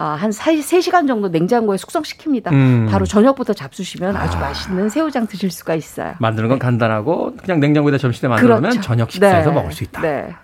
[0.00, 2.52] 아, 한 3시간 정도 냉장고에 숙성시킵니다.
[2.52, 2.86] 음.
[2.88, 4.40] 바로 저녁부터 잡수시면 아주 아.
[4.42, 6.14] 맛있는 새우장 드실 수가 있어요.
[6.20, 6.64] 만드는 건 네.
[6.64, 8.80] 간단하고 그냥 냉장고에다 점심때 만들면 그렇죠.
[8.80, 9.54] 저녁 식사에서 네.
[9.56, 10.00] 먹을 수 있다.
[10.00, 10.36] 네.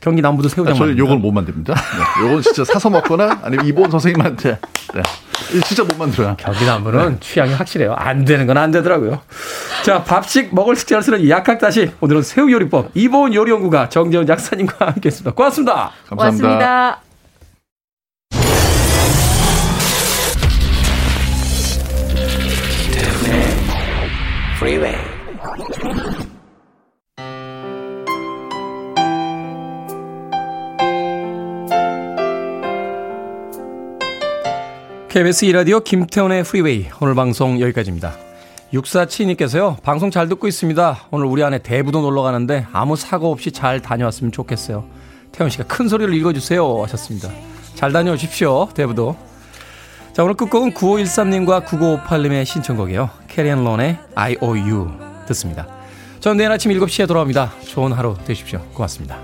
[0.00, 0.74] 경기 남부도 새우장.
[0.74, 1.74] 아, 저는 요걸 못 만듭니다.
[1.74, 2.26] 네.
[2.28, 4.58] 요건 진짜 사서 먹거나 아니면 이본 선생님한테.
[4.94, 5.02] 네.
[5.66, 6.36] 진짜 못 만들어요.
[6.38, 7.16] 경기 남부는 네.
[7.20, 7.94] 취향이 확실해요.
[7.94, 9.20] 안 되는 건 안 되더라고요.
[9.84, 15.32] 자, 밥식 먹을 식재를 쓰는 약학다시 오늘은 새우 요리법 이보은 요리연구가 정재훈 작사님과 함께했습니다.
[15.32, 15.90] 고맙습니다.
[16.08, 16.46] 감사합니다.
[16.48, 17.11] 고맙습니다.
[24.62, 24.96] Freeway.
[35.08, 38.14] KBS 이라디오 김태훈의 프리웨이 오늘 방송 여기까지입니다.
[38.72, 39.82] 6472님께서요.
[39.82, 41.08] 방송 잘 듣고 있습니다.
[41.10, 44.84] 오늘 우리 안에 대부도 놀러 가는데 아무 사고 없이 잘 다녀왔으면 좋겠어요.
[45.32, 47.30] 태훈 씨가 큰 소리를 읽어주세요 하셨습니다.
[47.74, 48.68] 잘 다녀오십시오.
[48.74, 49.31] 대부도.
[50.12, 53.08] 자, 오늘 끝곡은 9513님과 9958님의 신청곡이에요.
[53.28, 54.90] 캐리 앤 론의 IOU
[55.28, 55.66] 듣습니다.
[56.20, 57.52] 저는 내일 아침 7시에 돌아옵니다.
[57.66, 58.60] 좋은 하루 되십시오.
[58.74, 59.16] 고맙습니다.